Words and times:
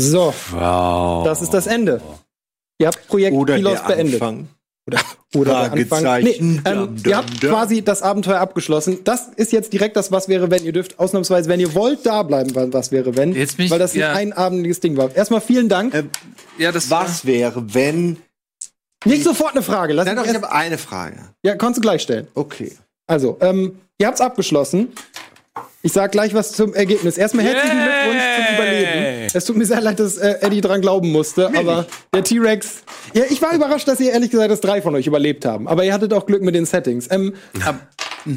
So, 0.00 0.34
Wow. 0.52 1.24
das 1.24 1.42
ist 1.42 1.52
das 1.54 1.66
Ende. 1.66 2.00
Ihr 2.78 2.86
habt 2.86 3.06
Projekt 3.08 3.36
Oder 3.36 3.54
Pilos 3.56 3.82
beendet. 3.86 4.14
Anfang. 4.22 4.48
Oder 5.36 5.68
der 5.68 5.72
Anfang. 5.72 6.22
Nee, 6.22 6.30
ähm, 6.40 6.62
Dum, 6.64 6.96
ihr 6.96 7.02
dum, 7.02 7.14
habt 7.14 7.42
dum. 7.42 7.50
quasi 7.50 7.82
das 7.82 8.02
Abenteuer 8.02 8.40
abgeschlossen. 8.40 8.98
Das 9.04 9.28
ist 9.36 9.52
jetzt 9.52 9.72
direkt 9.72 9.96
das 9.96 10.10
Was 10.10 10.28
wäre 10.28 10.50
wenn. 10.50 10.64
Ihr 10.64 10.72
dürft 10.72 10.98
ausnahmsweise, 10.98 11.48
wenn 11.48 11.60
ihr 11.60 11.74
wollt, 11.74 12.04
da 12.06 12.22
bleiben, 12.24 12.54
weil 12.54 12.72
Was 12.72 12.90
wäre 12.90 13.14
wenn. 13.16 13.32
Jetzt 13.34 13.56
bin 13.58 13.66
ich- 13.66 13.70
weil 13.70 13.78
das 13.78 13.94
ja. 13.94 14.10
ein 14.12 14.32
einabendliches 14.32 14.80
Ding 14.80 14.96
war. 14.96 15.14
Erstmal 15.14 15.40
vielen 15.40 15.68
Dank. 15.68 15.94
Äh, 15.94 16.04
Ja, 16.58 16.72
das 16.72 16.90
Was 16.90 17.24
wäre, 17.24 17.74
wenn. 17.74 18.16
Nicht 19.04 19.22
sofort 19.24 19.52
eine 19.52 19.62
Frage. 19.62 19.92
Lass 19.92 20.06
Nein, 20.06 20.16
mich 20.16 20.24
doch, 20.24 20.30
ich 20.30 20.36
habe 20.42 20.52
eine 20.52 20.76
Frage. 20.78 21.16
ja, 21.42 21.54
kannst 21.56 21.78
du 21.78 21.80
gleich 21.82 22.02
stellen. 22.02 22.26
Okay. 22.34 22.72
Also, 23.06 23.36
ähm, 23.40 23.78
ihr 23.98 24.06
habt's 24.06 24.20
abgeschlossen. 24.20 24.88
Ich 25.82 25.92
sag 25.92 26.12
gleich 26.12 26.34
was 26.34 26.52
zum 26.52 26.74
Ergebnis. 26.74 27.16
Erstmal 27.16 27.44
herzlichen 27.46 27.78
Yay! 27.78 27.86
Es 29.34 29.44
tut 29.44 29.56
mir 29.56 29.66
sehr 29.66 29.80
leid, 29.80 30.00
dass 30.00 30.16
äh, 30.16 30.36
Eddie 30.40 30.60
dran 30.60 30.80
glauben 30.80 31.10
musste, 31.12 31.48
aber 31.56 31.86
der 32.14 32.24
T-Rex. 32.24 32.82
Ja, 33.14 33.24
ich 33.28 33.40
war 33.42 33.54
überrascht, 33.54 33.88
dass 33.88 34.00
ihr 34.00 34.12
ehrlich 34.12 34.30
gesagt, 34.30 34.50
dass 34.50 34.60
drei 34.60 34.82
von 34.82 34.94
euch 34.94 35.06
überlebt 35.06 35.44
haben. 35.44 35.68
Aber 35.68 35.84
ihr 35.84 35.92
hattet 35.92 36.12
auch 36.12 36.26
Glück 36.26 36.42
mit 36.42 36.54
den 36.54 36.66
Settings. 36.66 37.08
Ähm, 37.10 37.34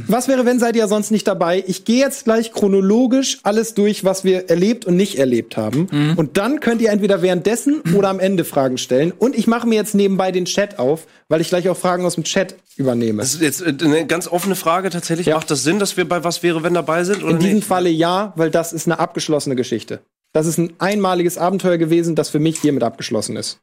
was 0.08 0.28
wäre, 0.28 0.46
wenn 0.46 0.60
seid 0.60 0.76
ihr 0.76 0.88
sonst 0.88 1.12
nicht 1.12 1.28
dabei? 1.28 1.64
Ich 1.68 1.84
gehe 1.84 2.00
jetzt 2.00 2.24
gleich 2.24 2.54
chronologisch 2.54 3.40
alles 3.44 3.74
durch, 3.74 4.06
was 4.06 4.24
wir 4.24 4.50
erlebt 4.50 4.86
und 4.86 4.96
nicht 4.96 5.18
erlebt 5.18 5.58
haben. 5.58 6.16
Und 6.16 6.38
dann 6.38 6.60
könnt 6.60 6.82
ihr 6.82 6.90
entweder 6.90 7.22
währenddessen 7.22 7.82
oder 7.94 8.10
am 8.10 8.20
Ende 8.20 8.46
Fragen 8.46 8.78
stellen. 8.78 9.12
Und 9.12 9.36
ich 9.36 9.48
mache 9.48 9.68
mir 9.68 9.76
jetzt 9.76 9.94
nebenbei 9.96 10.32
den 10.32 10.46
Chat 10.46 10.80
auf, 10.80 11.06
weil 11.28 11.42
ich 11.42 11.50
gleich 11.50 11.68
auch 11.68 11.78
Fragen 11.78 12.06
aus 12.06 12.16
dem 12.16 12.24
Chat 12.24 12.56
übernehme. 12.78 13.22
Das 13.22 13.34
ist 13.34 13.42
jetzt 13.42 13.62
äh, 13.62 13.74
eine 13.82 14.06
ganz 14.08 14.28
offene 14.28 14.56
Frage 14.56 14.90
tatsächlich. 14.90 15.28
Ja. 15.28 15.36
Macht 15.36 15.52
das 15.52 15.64
Sinn, 15.64 15.80
dass 15.80 15.98
wir 15.98 16.08
bei 16.08 16.24
Was 16.24 16.44
wäre, 16.44 16.64
wenn 16.64 16.74
dabei 16.74 17.04
sind? 17.04 17.24
Oder 17.24 17.32
In 17.32 17.40
diesem 17.40 17.56
nicht? 17.56 17.68
Falle 17.68 17.90
ja, 17.90 18.34
weil 18.36 18.50
das 18.50 18.74
ist 18.74 18.88
eine 18.88 19.00
abgeschlossene 19.00 19.56
Geschichte. 19.56 20.02
Das 20.34 20.46
ist 20.48 20.58
ein 20.58 20.74
einmaliges 20.80 21.38
Abenteuer 21.38 21.78
gewesen, 21.78 22.16
das 22.16 22.30
für 22.30 22.40
mich 22.40 22.60
hiermit 22.60 22.84
abgeschlossen 22.84 23.36
ist. 23.38 23.60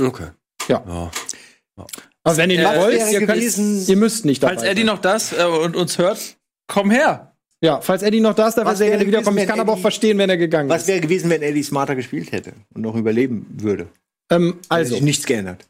Okay. 0.00 0.28
Ja. 0.68 0.84
Ja. 0.86 1.10
Aber 2.24 2.36
wenn 2.36 2.50
ihr 2.50 2.60
Äh, 2.60 2.62
nicht 2.68 2.80
wollt, 2.80 2.94
ihr, 3.12 3.18
könnt, 3.26 3.40
gewesen- 3.40 3.84
ihr 3.86 3.96
müsst 3.96 4.24
nicht 4.24 4.42
dabei 4.42 4.54
Falls 4.54 4.64
Eddie 4.68 4.80
sein. 4.80 4.86
noch 4.86 4.98
das 5.00 5.32
äh, 5.32 5.44
und 5.44 5.76
uns 5.76 5.98
hört, 5.98 6.36
komm 6.68 6.90
her. 6.90 7.34
Ja, 7.60 7.80
falls 7.80 8.02
Eddie 8.02 8.20
noch 8.20 8.34
da 8.34 8.48
ist, 8.48 8.54
darf 8.56 8.66
er 8.66 8.70
Was 8.72 8.78
sehr 8.78 8.90
gerne 8.90 9.06
wiederkommen. 9.06 9.38
Ich 9.38 9.46
kann 9.46 9.54
wenn 9.56 9.60
aber 9.62 9.72
auch 9.72 9.76
Eddie- 9.76 9.82
verstehen, 9.82 10.18
wenn 10.18 10.30
er 10.30 10.36
gegangen 10.36 10.68
Was 10.68 10.82
ist. 10.82 10.88
wäre 10.88 11.00
gewesen, 11.00 11.28
wenn 11.30 11.42
Eddie 11.42 11.62
smarter 11.64 11.96
gespielt 11.96 12.30
hätte 12.32 12.52
und 12.74 12.82
noch 12.82 12.94
überleben 12.94 13.46
würde? 13.58 13.88
Ähm, 14.30 14.54
Hätte 14.54 14.58
also, 14.68 14.94
sich 14.94 15.02
nichts 15.02 15.26
geändert. 15.26 15.66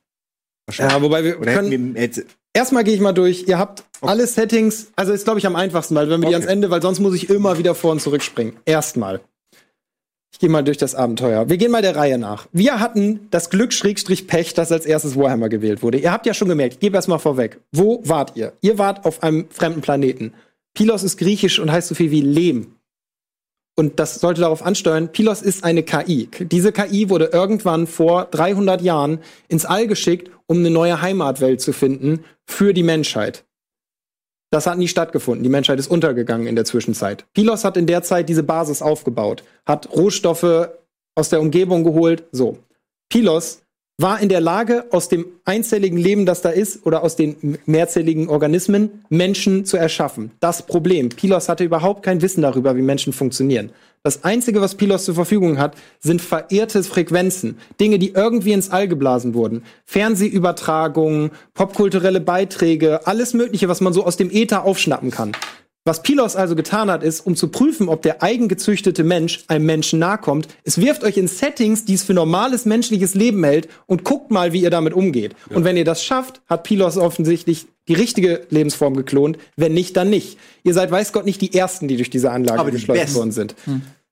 ja, 0.73 1.01
wobei 1.01 1.25
wir 1.25 1.41
Oder 1.41 1.55
können, 1.55 1.95
wir 1.95 2.01
hätte, 2.03 2.27
erstmal 2.53 2.85
gehe 2.85 2.95
ich 2.95 3.01
mal 3.01 3.13
durch. 3.13 3.45
Ihr 3.47 3.59
habt 3.59 3.85
alle 4.03 4.27
Settings, 4.27 4.89
also 4.97 5.13
ist 5.13 5.25
glaube 5.25 5.39
ich 5.39 5.47
am 5.47 5.57
einfachsten, 5.57 5.95
weil 5.95 6.11
wenn 6.11 6.21
wir 6.21 6.29
die 6.29 6.35
Okay. 6.35 6.43
ans 6.43 6.47
Ende, 6.47 6.69
weil 6.71 6.83
sonst 6.83 6.99
muss 6.99 7.15
ich 7.15 7.31
immer 7.31 7.57
wieder 7.57 7.75
vor 7.75 7.93
und 7.93 8.03
zurück 8.03 8.23
springen. 8.23 8.57
Erstmal. 8.67 9.21
Ich 10.39 10.41
gehe 10.41 10.51
mal 10.51 10.63
durch 10.63 10.79
das 10.79 10.95
Abenteuer. 10.95 11.49
Wir 11.49 11.57
gehen 11.57 11.73
mal 11.73 11.83
der 11.83 11.97
Reihe 11.97 12.17
nach. 12.17 12.47
Wir 12.53 12.79
hatten 12.79 13.27
das 13.33 13.51
Glück 13.51 13.73
Schrägstrich 13.73 14.29
Pech, 14.29 14.55
dass 14.55 14.71
als 14.71 14.87
erstes 14.87 15.17
Warhammer 15.17 15.49
gewählt 15.49 15.83
wurde. 15.83 15.99
Ihr 15.99 16.13
habt 16.13 16.27
ja 16.27 16.33
schon 16.33 16.49
gemerkt, 16.49 16.75
ich 16.75 16.79
gebe 16.79 16.95
erst 16.95 17.09
mal 17.09 17.19
vorweg. 17.19 17.59
Wo 17.73 18.03
wart 18.05 18.37
ihr? 18.37 18.53
Ihr 18.61 18.79
wart 18.79 19.05
auf 19.05 19.25
einem 19.25 19.51
fremden 19.51 19.81
Planeten. 19.81 20.35
Pylos 20.75 21.03
ist 21.03 21.17
griechisch 21.17 21.59
und 21.59 21.73
heißt 21.73 21.89
so 21.89 21.97
viel 21.97 22.13
wie 22.13 22.21
Lehm. 22.21 22.77
Und 23.75 23.99
das 23.99 24.21
sollte 24.21 24.43
darauf 24.43 24.65
ansteuern, 24.65 25.11
Pylos 25.11 25.43
ist 25.43 25.65
eine 25.65 25.83
KI. 25.83 26.29
Diese 26.39 26.71
KI 26.71 27.11
wurde 27.11 27.31
irgendwann 27.33 27.89
vor 27.89 28.27
300 28.27 28.81
Jahren 28.81 29.19
ins 29.49 29.65
All 29.65 29.89
geschickt, 29.89 30.31
um 30.47 30.59
eine 30.59 30.71
neue 30.71 31.03
Heimatwelt 31.03 31.61
zu 31.61 31.73
finden 31.73 32.21
für 32.45 32.73
die 32.73 32.85
Menschheit. 32.85 33.45
Das 34.51 34.67
hat 34.67 34.79
nie 34.79 34.89
stattgefunden. 34.89 35.43
Die 35.43 35.51
Menschheit 35.51 35.79
ist 35.79 35.89
untergegangen 35.89 36.47
in 36.47 36.57
der 36.57 36.65
Zwischenzeit. 36.65 37.27
Pylos 37.35 37.65
hat 37.65 37.77
in 37.77 37.87
der 37.87 38.03
Zeit 38.03 38.29
diese 38.29 38.43
Basis 38.43 38.81
aufgebaut, 38.81 39.45
hat 39.67 39.91
Rohstoffe 39.95 40.71
aus 41.15 41.29
der 41.29 41.41
Umgebung 41.41 41.85
geholt. 41.85 42.25
So. 42.33 42.59
Pylos 43.11 43.61
war 44.01 44.21
in 44.21 44.29
der 44.29 44.41
Lage, 44.41 44.87
aus 44.91 45.09
dem 45.09 45.27
einzelligen 45.45 45.99
Leben, 45.99 46.25
das 46.25 46.41
da 46.41 46.51
ist, 46.51 46.87
oder 46.87 47.03
aus 47.03 47.17
den 47.17 47.59
mehrzelligen 47.67 48.29
Organismen 48.29 49.05
Menschen 49.09 49.65
zu 49.65 49.77
erschaffen. 49.77 50.31
Das 50.39 50.63
Problem. 50.63 51.09
Pylos 51.09 51.49
hatte 51.49 51.65
überhaupt 51.65 52.05
kein 52.05 52.23
Wissen 52.23 52.43
darüber, 52.43 52.77
wie 52.77 52.83
Menschen 52.83 53.13
funktionieren. 53.13 53.71
Das 54.03 54.25
Einzige, 54.25 54.61
was 54.61 54.77
Pylos 54.77 55.05
zur 55.05 55.15
Verfügung 55.15 55.59
hat, 55.59 55.77
sind 55.99 56.23
verirrte 56.23 56.83
Frequenzen. 56.83 57.59
Dinge, 57.81 57.99
die 57.99 58.11
irgendwie 58.11 58.53
ins 58.53 58.71
All 58.71 58.89
geblasen 58.89 59.35
wurden. 59.35 59.65
Fernsehübertragungen, 59.85 61.31
popkulturelle 61.55 62.21
Beiträge, 62.21 63.07
alles 63.07 63.35
Mögliche, 63.35 63.69
was 63.69 63.81
man 63.81 63.93
so 63.93 64.05
aus 64.05 64.17
dem 64.17 64.31
Äther 64.31 64.65
aufschnappen 64.65 65.11
kann. 65.11 65.33
Was 65.85 66.03
Pylos 66.03 66.37
also 66.37 66.55
getan 66.55 66.91
hat, 66.91 67.03
ist, 67.03 67.21
um 67.27 67.35
zu 67.35 67.49
prüfen, 67.49 67.89
ob 67.89 68.03
der 68.03 68.23
eigengezüchtete 68.23 69.05
Mensch 69.05 69.45
einem 69.49 69.65
Menschen 69.65 69.99
nahe 69.99 70.19
kommt, 70.19 70.49
es 70.65 70.79
wirft 70.79 71.03
euch 71.03 71.17
in 71.17 71.29
Settings, 71.29 71.85
die 71.87 71.95
es 71.95 72.03
für 72.03 72.13
normales 72.13 72.67
menschliches 72.67 73.15
Leben 73.15 73.43
hält 73.45 73.69
und 73.87 74.05
guckt 74.05 74.31
mal, 74.31 74.53
wie 74.53 74.61
ihr 74.63 74.71
damit 74.71 74.93
umgeht. 74.93 75.35
Und 75.49 75.65
wenn 75.65 75.77
ihr 75.79 75.85
das 75.87 76.03
schafft, 76.05 76.43
hat 76.47 76.65
Pylos 76.65 76.99
offensichtlich 76.99 77.67
die 77.87 77.95
richtige 77.95 78.43
Lebensform 78.51 78.97
geklont. 78.97 79.39
Wenn 79.57 79.73
nicht, 79.73 79.97
dann 79.97 80.11
nicht. 80.11 80.37
Ihr 80.63 80.75
seid, 80.75 80.91
weiß 80.91 81.13
Gott, 81.15 81.25
nicht 81.25 81.41
die 81.41 81.55
Ersten, 81.55 81.89
die 81.89 81.97
durch 81.97 82.11
diese 82.11 82.31
Anlage 82.33 82.61
Aber 82.61 82.71
die 82.71 82.77
geschleust 82.77 83.01
Besten. 83.01 83.17
worden 83.19 83.33
sind. 83.33 83.55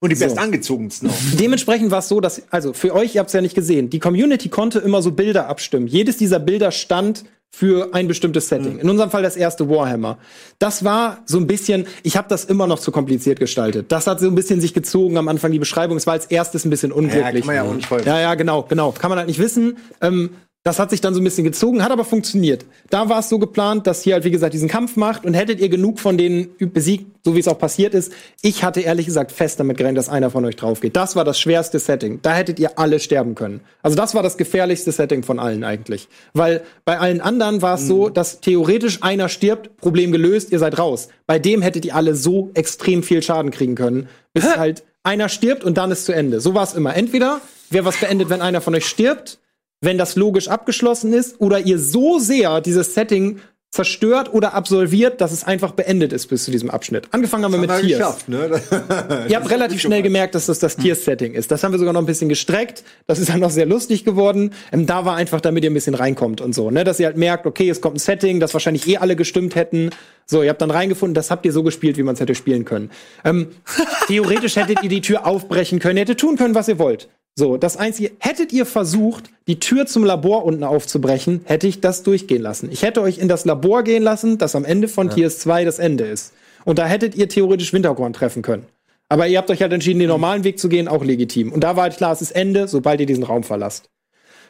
und 0.00 0.10
die 0.10 0.16
So. 0.16 0.24
bestangezogensten 0.24 1.10
auch. 1.10 1.14
Dementsprechend 1.38 1.90
war 1.90 1.98
es 1.98 2.08
so, 2.08 2.20
dass, 2.22 2.40
also 2.50 2.72
für 2.72 2.94
euch, 2.94 3.14
ihr 3.14 3.18
habt 3.18 3.28
es 3.28 3.34
ja 3.34 3.42
nicht 3.42 3.54
gesehen, 3.54 3.90
die 3.90 3.98
Community 3.98 4.48
konnte 4.48 4.78
immer 4.78 5.02
so 5.02 5.10
Bilder 5.12 5.48
abstimmen. 5.48 5.88
Jedes 5.88 6.16
dieser 6.16 6.38
Bilder 6.38 6.70
stand 6.70 7.24
für 7.50 7.94
ein 7.94 8.06
bestimmtes 8.06 8.48
Setting. 8.48 8.78
In 8.78 8.90
unserem 8.90 9.10
Fall 9.10 9.22
das 9.22 9.36
erste 9.36 9.68
Warhammer. 9.70 10.18
Das 10.58 10.84
war 10.84 11.18
so 11.24 11.38
ein 11.38 11.46
bisschen, 11.46 11.86
ich 12.02 12.16
habe 12.16 12.28
das 12.28 12.44
immer 12.44 12.66
noch 12.66 12.78
zu 12.78 12.90
kompliziert 12.92 13.40
gestaltet. 13.40 13.90
Das 13.92 14.06
hat 14.06 14.20
so 14.20 14.26
ein 14.26 14.34
bisschen 14.34 14.60
sich 14.60 14.74
gezogen 14.74 15.16
am 15.16 15.28
Anfang 15.28 15.52
die 15.52 15.58
Beschreibung. 15.58 15.96
Es 15.96 16.06
war 16.06 16.12
als 16.12 16.26
erstes 16.26 16.64
ein 16.66 16.70
bisschen 16.70 16.90
Ja, 16.90 16.96
unglücklich. 16.96 17.46
kann 17.46 17.54
man 17.54 17.80
ja. 17.80 17.98
Ja, 18.04 18.20
ja, 18.20 18.34
genau, 18.34 18.62
genau. 18.64 18.92
Kann 18.92 19.08
man 19.08 19.18
halt 19.18 19.28
nicht 19.28 19.38
wissen. 19.38 19.78
Ähm, 20.02 20.30
das 20.66 20.80
hat 20.80 20.90
sich 20.90 21.00
dann 21.00 21.14
so 21.14 21.20
ein 21.20 21.24
bisschen 21.24 21.44
gezogen, 21.44 21.84
hat 21.84 21.92
aber 21.92 22.04
funktioniert. 22.04 22.64
Da 22.90 23.08
war 23.08 23.20
es 23.20 23.28
so 23.28 23.38
geplant, 23.38 23.86
dass 23.86 24.02
hier 24.02 24.14
halt, 24.14 24.24
wie 24.24 24.32
gesagt, 24.32 24.52
diesen 24.52 24.68
Kampf 24.68 24.96
macht 24.96 25.24
und 25.24 25.32
hättet 25.32 25.60
ihr 25.60 25.68
genug 25.68 26.00
von 26.00 26.18
denen 26.18 26.48
besiegt, 26.58 27.06
so 27.24 27.36
wie 27.36 27.38
es 27.38 27.46
auch 27.46 27.60
passiert 27.60 27.94
ist. 27.94 28.12
Ich 28.42 28.64
hatte 28.64 28.80
ehrlich 28.80 29.06
gesagt 29.06 29.30
fest 29.30 29.60
damit 29.60 29.76
gerechnet, 29.76 29.98
dass 29.98 30.08
einer 30.08 30.28
von 30.28 30.44
euch 30.44 30.56
drauf 30.56 30.80
geht. 30.80 30.96
Das 30.96 31.14
war 31.14 31.24
das 31.24 31.38
schwerste 31.38 31.78
Setting. 31.78 32.18
Da 32.20 32.34
hättet 32.34 32.58
ihr 32.58 32.80
alle 32.80 32.98
sterben 32.98 33.36
können. 33.36 33.60
Also 33.80 33.96
das 33.96 34.16
war 34.16 34.24
das 34.24 34.38
gefährlichste 34.38 34.90
Setting 34.90 35.22
von 35.22 35.38
allen 35.38 35.62
eigentlich. 35.62 36.08
Weil 36.32 36.62
bei 36.84 36.98
allen 36.98 37.20
anderen 37.20 37.62
war 37.62 37.76
es 37.76 37.86
so, 37.86 38.08
dass 38.08 38.40
theoretisch 38.40 39.04
einer 39.04 39.28
stirbt, 39.28 39.76
Problem 39.76 40.10
gelöst, 40.10 40.50
ihr 40.50 40.58
seid 40.58 40.80
raus. 40.80 41.10
Bei 41.28 41.38
dem 41.38 41.62
hättet 41.62 41.84
ihr 41.84 41.94
alle 41.94 42.16
so 42.16 42.50
extrem 42.54 43.04
viel 43.04 43.22
Schaden 43.22 43.52
kriegen 43.52 43.76
können, 43.76 44.08
bis 44.32 44.56
halt 44.56 44.82
einer 45.04 45.28
stirbt 45.28 45.62
und 45.62 45.78
dann 45.78 45.92
ist 45.92 46.06
zu 46.06 46.12
Ende. 46.12 46.40
So 46.40 46.54
war 46.54 46.64
es 46.64 46.74
immer. 46.74 46.96
Entweder 46.96 47.40
wäre 47.70 47.84
was 47.84 47.98
beendet, 47.98 48.30
wenn 48.30 48.42
einer 48.42 48.60
von 48.60 48.74
euch 48.74 48.86
stirbt, 48.86 49.38
wenn 49.80 49.98
das 49.98 50.16
logisch 50.16 50.48
abgeschlossen 50.48 51.12
ist, 51.12 51.40
oder 51.40 51.60
ihr 51.60 51.78
so 51.78 52.18
sehr 52.18 52.60
dieses 52.60 52.94
Setting 52.94 53.40
zerstört 53.76 54.32
oder 54.32 54.54
absolviert, 54.54 55.20
dass 55.20 55.32
es 55.32 55.44
einfach 55.44 55.72
beendet 55.72 56.12
ist 56.12 56.28
bis 56.28 56.44
zu 56.44 56.50
diesem 56.50 56.70
Abschnitt. 56.70 57.08
Angefangen 57.10 57.44
haben 57.44 57.52
wir 57.52 57.58
mit 57.58 57.70
Haben 57.70 57.86
Tiers. 57.86 58.26
ne? 58.26 58.60
Ihr 59.28 59.36
habt 59.36 59.50
relativ 59.50 59.82
schnell 59.82 60.02
gemerkt, 60.02 60.34
dass 60.34 60.46
das 60.46 60.58
das 60.58 60.76
Tier-Setting 60.76 61.34
ist. 61.34 61.50
Das 61.50 61.62
haben 61.62 61.72
wir 61.72 61.78
sogar 61.78 61.92
noch 61.92 62.00
ein 62.00 62.06
bisschen 62.06 62.30
gestreckt. 62.30 62.84
Das 63.06 63.18
ist 63.18 63.28
dann 63.28 63.40
noch 63.40 63.50
sehr 63.50 63.66
lustig 63.66 64.04
geworden. 64.04 64.52
Ähm, 64.72 64.86
da 64.86 65.04
war 65.04 65.16
einfach, 65.16 65.42
damit 65.42 65.62
ihr 65.62 65.70
ein 65.70 65.74
bisschen 65.74 65.94
reinkommt 65.94 66.40
und 66.40 66.54
so, 66.54 66.70
ne? 66.70 66.84
Dass 66.84 66.98
ihr 66.98 67.06
halt 67.06 67.18
merkt, 67.18 67.46
okay, 67.46 67.68
es 67.68 67.82
kommt 67.82 67.96
ein 67.96 67.98
Setting, 67.98 68.40
das 68.40 68.54
wahrscheinlich 68.54 68.88
eh 68.88 68.96
alle 68.96 69.14
gestimmt 69.14 69.54
hätten. 69.54 69.90
So, 70.24 70.42
ihr 70.42 70.48
habt 70.48 70.62
dann 70.62 70.70
reingefunden, 70.70 71.14
das 71.14 71.30
habt 71.30 71.44
ihr 71.44 71.52
so 71.52 71.62
gespielt, 71.62 71.98
wie 71.98 72.02
man 72.02 72.14
es 72.14 72.20
hätte 72.20 72.34
spielen 72.34 72.64
können. 72.64 72.90
Ähm, 73.24 73.48
theoretisch 74.06 74.56
hättet 74.56 74.82
ihr 74.82 74.88
die 74.88 75.02
Tür 75.02 75.26
aufbrechen 75.26 75.80
können, 75.80 75.98
ihr 75.98 76.02
hättet 76.02 76.20
tun 76.20 76.36
können, 76.36 76.54
was 76.54 76.68
ihr 76.68 76.78
wollt. 76.78 77.08
So, 77.38 77.58
das 77.58 77.76
einzige, 77.76 78.12
hättet 78.18 78.50
ihr 78.54 78.64
versucht, 78.64 79.24
die 79.46 79.60
Tür 79.60 79.84
zum 79.84 80.04
Labor 80.04 80.46
unten 80.46 80.64
aufzubrechen, 80.64 81.42
hätte 81.44 81.66
ich 81.66 81.82
das 81.82 82.02
durchgehen 82.02 82.40
lassen. 82.40 82.70
Ich 82.72 82.82
hätte 82.82 83.02
euch 83.02 83.18
in 83.18 83.28
das 83.28 83.44
Labor 83.44 83.82
gehen 83.82 84.02
lassen, 84.02 84.38
das 84.38 84.56
am 84.56 84.64
Ende 84.64 84.88
von 84.88 85.10
Tiers 85.10 85.38
2 85.40 85.66
das 85.66 85.78
Ende 85.78 86.04
ist. 86.04 86.32
Und 86.64 86.78
da 86.78 86.86
hättet 86.86 87.14
ihr 87.14 87.28
theoretisch 87.28 87.74
Winterkorn 87.74 88.14
treffen 88.14 88.40
können. 88.40 88.64
Aber 89.10 89.26
ihr 89.28 89.36
habt 89.36 89.50
euch 89.50 89.60
halt 89.60 89.72
entschieden, 89.72 89.98
den 89.98 90.08
normalen 90.08 90.44
Weg 90.44 90.58
zu 90.58 90.70
gehen, 90.70 90.88
auch 90.88 91.04
legitim. 91.04 91.52
Und 91.52 91.62
da 91.62 91.76
war 91.76 91.84
halt 91.84 91.98
klar, 91.98 92.12
es 92.12 92.22
ist 92.22 92.32
Ende, 92.32 92.68
sobald 92.68 93.00
ihr 93.00 93.06
diesen 93.06 93.22
Raum 93.22 93.44
verlasst. 93.44 93.90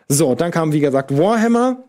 So, 0.08 0.36
dann 0.36 0.52
kam, 0.52 0.72
wie 0.72 0.80
gesagt, 0.80 1.16
Warhammer. 1.18 1.84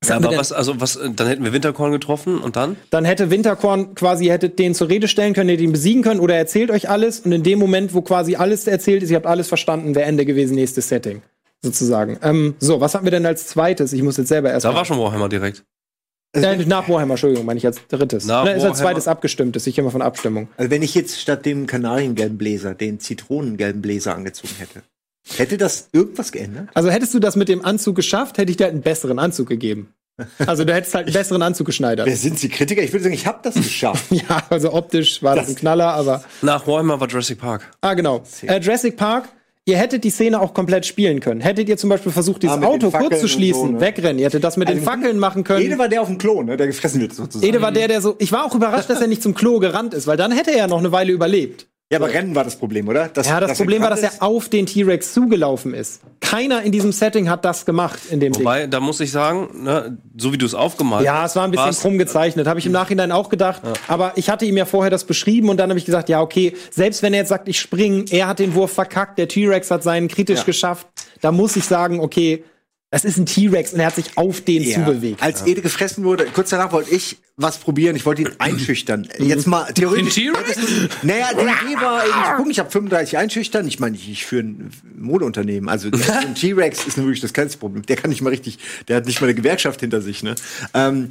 Was 0.00 0.10
Ja, 0.10 0.16
aber 0.16 0.36
was, 0.36 0.52
also 0.52 0.80
was, 0.80 0.94
äh, 0.96 1.10
dann 1.10 1.26
hätten 1.26 1.42
wir 1.44 1.52
Winterkorn 1.52 1.90
getroffen 1.90 2.38
und 2.38 2.54
dann? 2.56 2.76
Dann 2.90 3.04
hätte 3.04 3.30
Winterkorn 3.30 3.94
quasi, 3.96 4.26
ihr 4.26 4.32
hättet 4.32 4.58
den 4.58 4.74
zur 4.74 4.88
Rede 4.88 5.08
stellen 5.08 5.34
können, 5.34 5.48
ihr 5.48 5.58
ihn 5.58 5.72
besiegen 5.72 6.02
können 6.02 6.20
oder 6.20 6.34
er 6.34 6.40
erzählt 6.40 6.70
euch 6.70 6.88
alles. 6.88 7.20
Und 7.20 7.32
in 7.32 7.42
dem 7.42 7.58
Moment, 7.58 7.94
wo 7.94 8.02
quasi 8.02 8.36
alles 8.36 8.66
erzählt 8.68 9.02
ist, 9.02 9.10
ihr 9.10 9.16
habt 9.16 9.26
alles 9.26 9.48
verstanden, 9.48 9.94
wäre 9.96 10.06
Ende 10.06 10.24
gewesen, 10.24 10.54
nächstes 10.54 10.88
Setting. 10.88 11.22
Sozusagen. 11.62 12.18
Ähm, 12.22 12.54
so, 12.60 12.80
was 12.80 12.94
hatten 12.94 13.04
wir 13.06 13.10
denn 13.10 13.26
als 13.26 13.48
zweites? 13.48 13.92
Ich 13.92 14.02
muss 14.04 14.16
jetzt 14.16 14.28
selber 14.28 14.50
erst 14.52 14.64
Da 14.64 14.70
mal- 14.70 14.78
war 14.78 14.84
schon 14.84 14.98
Warhammer 15.00 15.28
direkt. 15.28 15.64
Äh, 16.32 16.56
nach 16.66 16.88
Warhammer, 16.88 17.14
Entschuldigung, 17.14 17.46
meine 17.46 17.58
ich 17.58 17.66
als 17.66 17.80
drittes. 17.88 18.26
Nach 18.26 18.42
Oder 18.42 18.54
ist 18.54 18.62
als 18.64 18.78
zweites 18.78 19.08
abgestimmtes, 19.08 19.66
ich 19.66 19.78
immer 19.78 19.90
von 19.90 20.02
Abstimmung. 20.02 20.48
Also 20.56 20.70
wenn 20.70 20.82
ich 20.82 20.94
jetzt 20.94 21.18
statt 21.20 21.44
dem 21.46 21.66
kanariengelben 21.66 22.38
Bläser 22.38 22.74
den 22.74 23.00
zitronengelben 23.00 23.80
Bläser 23.82 24.14
angezogen 24.14 24.54
hätte, 24.58 24.82
hätte 25.36 25.56
das 25.58 25.88
irgendwas 25.92 26.32
geändert? 26.32 26.68
Also 26.74 26.90
hättest 26.90 27.14
du 27.14 27.18
das 27.18 27.36
mit 27.36 27.48
dem 27.48 27.64
Anzug 27.64 27.96
geschafft, 27.96 28.38
hätte 28.38 28.50
ich 28.50 28.56
dir 28.56 28.64
halt 28.64 28.74
einen 28.74 28.82
besseren 28.82 29.18
Anzug 29.18 29.48
gegeben. 29.48 29.92
Also 30.46 30.64
du 30.64 30.74
hättest 30.74 30.94
halt 30.96 31.06
einen 31.06 31.12
besseren 31.14 31.42
Anzug 31.42 31.66
geschneidert. 31.66 32.06
Wer 32.06 32.16
sind 32.16 32.38
Sie 32.40 32.48
Kritiker? 32.48 32.82
Ich 32.82 32.92
würde 32.92 33.04
sagen, 33.04 33.14
ich 33.14 33.26
habe 33.26 33.38
das 33.42 33.54
geschafft. 33.54 34.04
Ja, 34.10 34.42
also 34.50 34.72
optisch 34.72 35.22
war 35.22 35.36
das, 35.36 35.44
Das- 35.46 35.54
ein 35.54 35.58
Knaller, 35.60 35.92
aber. 35.94 36.24
Nach 36.42 36.66
Warhammer 36.66 36.98
war 37.00 37.06
Jurassic 37.08 37.38
Park. 37.38 37.70
Ah, 37.80 37.94
genau. 37.94 38.22
Äh, 38.42 38.58
Jurassic 38.60 38.96
Park. 38.96 39.28
Ihr 39.64 39.76
hättet 39.76 40.02
die 40.02 40.08
Szene 40.10 40.40
auch 40.40 40.54
komplett 40.54 40.86
spielen 40.86 41.20
können. 41.20 41.42
Hättet 41.42 41.68
ihr 41.68 41.76
zum 41.76 41.90
Beispiel 41.90 42.10
versucht, 42.10 42.42
dieses 42.42 42.56
Ah, 42.56 42.58
den 42.58 42.64
Auto 42.64 42.90
kurz 42.90 43.20
zu 43.20 43.28
schließen, 43.28 43.60
so, 43.60 43.72
ne? 43.74 43.80
wegrennen. 43.82 44.18
Ihr 44.18 44.24
hättet 44.24 44.42
das 44.42 44.56
mit 44.56 44.66
den 44.66 44.78
Also, 44.78 44.90
Fackeln 44.90 45.18
machen 45.18 45.44
können. 45.44 45.62
Ede 45.62 45.78
war 45.78 45.88
der 45.90 46.00
auf 46.00 46.08
dem 46.08 46.16
Klo, 46.16 46.42
ne, 46.42 46.56
der 46.56 46.66
gefressen 46.68 47.02
wird 47.02 47.14
sozusagen. 47.14 47.46
Ede 47.46 47.60
war 47.60 47.70
der, 47.70 47.86
der 47.86 48.00
so. 48.00 48.16
Ich 48.18 48.32
war 48.32 48.46
auch 48.46 48.54
überrascht, 48.54 48.88
dass 48.88 49.00
er 49.02 49.06
nicht 49.08 49.22
zum 49.22 49.34
Klo 49.34 49.58
gerannt 49.60 49.92
ist, 49.92 50.06
weil 50.06 50.16
dann 50.16 50.32
hätte 50.32 50.50
er 50.52 50.56
ja 50.56 50.66
noch 50.68 50.78
eine 50.78 50.90
Weile 50.90 51.12
überlebt. 51.12 51.66
Ja, 51.90 51.98
aber 51.98 52.12
Rennen 52.12 52.34
war 52.34 52.44
das 52.44 52.56
Problem, 52.56 52.86
oder? 52.86 53.08
Das, 53.08 53.26
Ja, 53.26 53.40
das 53.40 53.50
dass 53.50 53.58
Problem 53.58 53.80
war, 53.80 53.88
dass 53.88 54.02
er 54.02 54.12
auf 54.22 54.50
den 54.50 54.66
T-Rex 54.66 55.14
zugelaufen 55.14 55.72
ist. 55.72 56.00
Keiner 56.20 56.62
in 56.62 56.70
diesem 56.70 56.92
Setting 56.92 57.30
hat 57.30 57.46
das 57.46 57.64
gemacht 57.64 57.98
in 58.10 58.20
dem 58.20 58.32
Ding. 58.34 58.42
Wobei, 58.42 58.66
da 58.66 58.78
muss 58.80 59.00
ich 59.00 59.10
sagen, 59.10 59.64
ne, 59.64 59.96
so 60.16 60.30
wie 60.32 60.36
du 60.36 60.44
es 60.44 60.54
aufgemalt 60.54 61.04
Ja, 61.06 61.24
es 61.24 61.34
war 61.34 61.44
ein 61.44 61.50
bisschen 61.50 61.72
krumm 61.72 61.96
gezeichnet. 61.96 62.46
Habe 62.46 62.58
ich 62.60 62.66
im 62.66 62.72
Nachhinein 62.72 63.10
auch 63.10 63.30
gedacht. 63.30 63.62
Aber 63.86 64.12
ich 64.16 64.28
hatte 64.28 64.44
ihm 64.44 64.58
ja 64.58 64.66
vorher 64.66 64.90
das 64.90 65.04
beschrieben 65.04 65.48
und 65.48 65.56
dann 65.56 65.70
habe 65.70 65.78
ich 65.78 65.86
gesagt, 65.86 66.10
ja, 66.10 66.20
okay, 66.20 66.54
selbst 66.70 67.02
wenn 67.02 67.14
er 67.14 67.20
jetzt 67.20 67.30
sagt, 67.30 67.48
ich 67.48 67.58
spring, 67.58 68.04
er 68.10 68.26
hat 68.28 68.38
den 68.38 68.54
Wurf 68.54 68.72
verkackt, 68.72 69.18
der 69.18 69.28
T-Rex 69.28 69.70
hat 69.70 69.82
seinen 69.82 70.08
kritisch 70.08 70.40
Ja. 70.40 70.44
geschafft, 70.44 70.86
da 71.22 71.32
muss 71.32 71.56
ich 71.56 71.64
sagen, 71.64 72.00
okay, 72.00 72.44
das 72.90 73.04
ist 73.04 73.18
ein 73.18 73.26
T-Rex 73.26 73.72
und 73.74 73.80
er 73.80 73.86
hat 73.86 73.96
sich 73.96 74.16
auf 74.16 74.40
den 74.40 74.62
Ja. 74.62 74.76
zubewegt. 74.84 75.22
Als 75.22 75.46
Ede 75.46 75.60
gefressen 75.60 76.04
wurde, 76.04 76.24
kurz 76.26 76.50
danach 76.50 76.72
wollte 76.72 76.90
ich 76.94 77.18
was 77.36 77.58
probieren. 77.58 77.94
Ich 77.96 78.04
wollte 78.06 78.22
ihn 78.22 78.30
einschüchtern. 78.38 79.08
Jetzt 79.18 79.46
mal 79.46 79.70
theoretisch. 79.72 80.14
Den 80.14 80.32
T-Rex? 80.32 80.58
Naja, 81.02 81.28
die 81.34 81.42
Idee 81.42 81.80
war 81.80 82.02
eben, 82.38 82.50
ich 82.50 82.58
habe 82.58 82.70
35 82.70 83.16
einschüchtern. 83.18 83.68
Ich 83.68 83.78
meine, 83.78 83.94
ich, 83.96 84.10
ich 84.10 84.26
führe 84.26 84.42
ein 84.44 84.70
Modeunternehmen. 84.96 85.68
Also 85.68 85.90
der- 85.90 86.18
ein 86.20 86.34
T-Rex 86.34 86.86
ist 86.86 86.96
wirklich 86.96 87.20
das 87.20 87.32
kleinste 87.32 87.58
Problem. 87.58 87.84
Der 87.86 87.96
kann 87.96 88.10
nicht 88.10 88.22
mal 88.22 88.30
richtig, 88.30 88.58
der 88.88 88.96
hat 88.96 89.06
nicht 89.06 89.20
mal 89.20 89.26
eine 89.26 89.34
Gewerkschaft 89.34 89.80
hinter 89.80 90.00
sich. 90.00 90.22
Ne? 90.22 90.34
Ähm, 90.74 91.10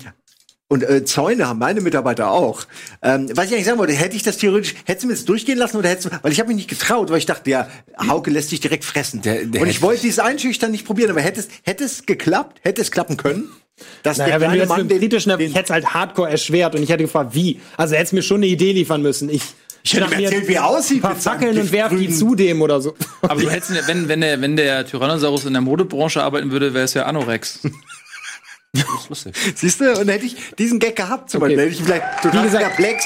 und 0.70 0.84
äh, 0.84 1.06
Zäune 1.06 1.48
haben 1.48 1.60
meine 1.60 1.82
Mitarbeiter 1.82 2.30
auch. 2.32 2.66
Ähm, 3.02 3.30
was 3.36 3.46
ich 3.48 3.54
eigentlich 3.54 3.66
sagen 3.66 3.78
wollte, 3.80 3.94
hätte 3.94 4.16
ich 4.16 4.24
das 4.24 4.38
theoretisch, 4.38 4.76
hättest 4.86 5.04
du 5.04 5.08
mir 5.08 5.14
das 5.14 5.26
durchgehen 5.26 5.58
lassen 5.58 5.78
oder 5.78 5.90
hättest 5.90 6.08
du, 6.14 6.20
weil 6.22 6.32
ich 6.32 6.40
habe 6.40 6.48
mich 6.50 6.58
nicht 6.58 6.70
getraut, 6.70 7.10
weil 7.10 7.20
ich 7.20 7.26
dachte, 7.26 7.50
ja, 7.50 7.68
Hauke 8.08 8.32
lässt 8.32 8.50
sich 8.50 8.60
direkt 8.60 8.84
fressen. 8.84 9.22
Der- 9.22 9.46
der 9.46 9.62
und 9.62 9.70
ich 9.70 9.82
wollte 9.82 10.02
dieses 10.02 10.20
Einschüchtern 10.20 10.72
nicht 10.72 10.86
probieren, 10.86 11.12
aber 11.12 11.22
hätte 11.22 11.40
es, 11.40 11.48
hätte 11.64 11.84
es 11.86 12.06
geklappt, 12.06 12.60
hätte 12.64 12.82
es 12.82 12.92
klappen 12.92 13.16
können, 13.18 13.46
dass 14.04 14.18
Naja, 14.18 14.32
der 14.40 14.42
wenn 14.42 14.52
du 14.52 14.58
jetzt 14.58 14.70
Mann 14.70 14.82
mit 14.82 14.92
dem 14.92 15.00
kritischen, 15.00 15.38
den 15.38 15.50
ich 15.50 15.56
hätte 15.56 15.66
es 15.66 15.70
halt 15.70 15.94
hardcore 15.94 16.30
erschwert 16.30 16.76
und 16.76 16.84
ich 16.84 16.90
hätte 16.90 17.04
gefragt, 17.04 17.34
wie. 17.34 17.60
Also 17.78 17.94
er 17.96 18.02
hätte 18.02 18.16
mir 18.16 18.22
schon 18.24 18.38
eine 18.38 18.48
Idee 18.48 18.72
liefern 18.74 19.02
müssen. 19.02 19.30
Ich, 19.30 19.44
Ich 19.84 19.94
hätte 19.94 20.14
ihm 20.16 20.24
erzählt, 20.26 20.48
wie 20.50 20.54
er 20.56 20.66
aussieht 20.68 20.98
Ein 20.98 21.02
paar 21.02 21.16
Fackeln 21.16 21.58
und 21.58 21.72
werf 21.72 21.96
die 21.96 22.10
zu 22.10 22.36
dem 22.36 22.62
oder 22.62 22.82
so. 22.82 22.94
Aber 23.22 23.40
du 23.40 23.50
hättest, 23.50 23.88
wenn, 23.88 24.10
wenn, 24.10 24.20
der, 24.20 24.42
wenn 24.42 24.58
der 24.58 24.86
Tyrannosaurus 24.86 25.46
in 25.46 25.54
der 25.54 25.62
Modebranche 25.62 26.22
arbeiten 26.24 26.52
würde, 26.52 26.74
wäre 26.74 26.84
es 26.86 26.94
ja 26.94 27.04
Anorex. 27.06 27.60
Das. 29.10 29.26
Siehst 29.56 29.80
du, 29.82 29.94
und 30.00 30.08
hätte 30.10 30.26
ich 30.26 30.36
diesen 30.58 30.80
Gag 30.80 30.96
gehabt, 30.96 31.30
zum 31.30 31.42
Okay. 31.42 31.56
Beispiel, 31.56 31.66
hätte 31.72 31.82
ich 31.82 31.86
vielleicht 31.88 32.22
total 32.24 32.40
Wie 32.42 32.46
gesagt- 32.46 32.66
perplex. 32.76 33.06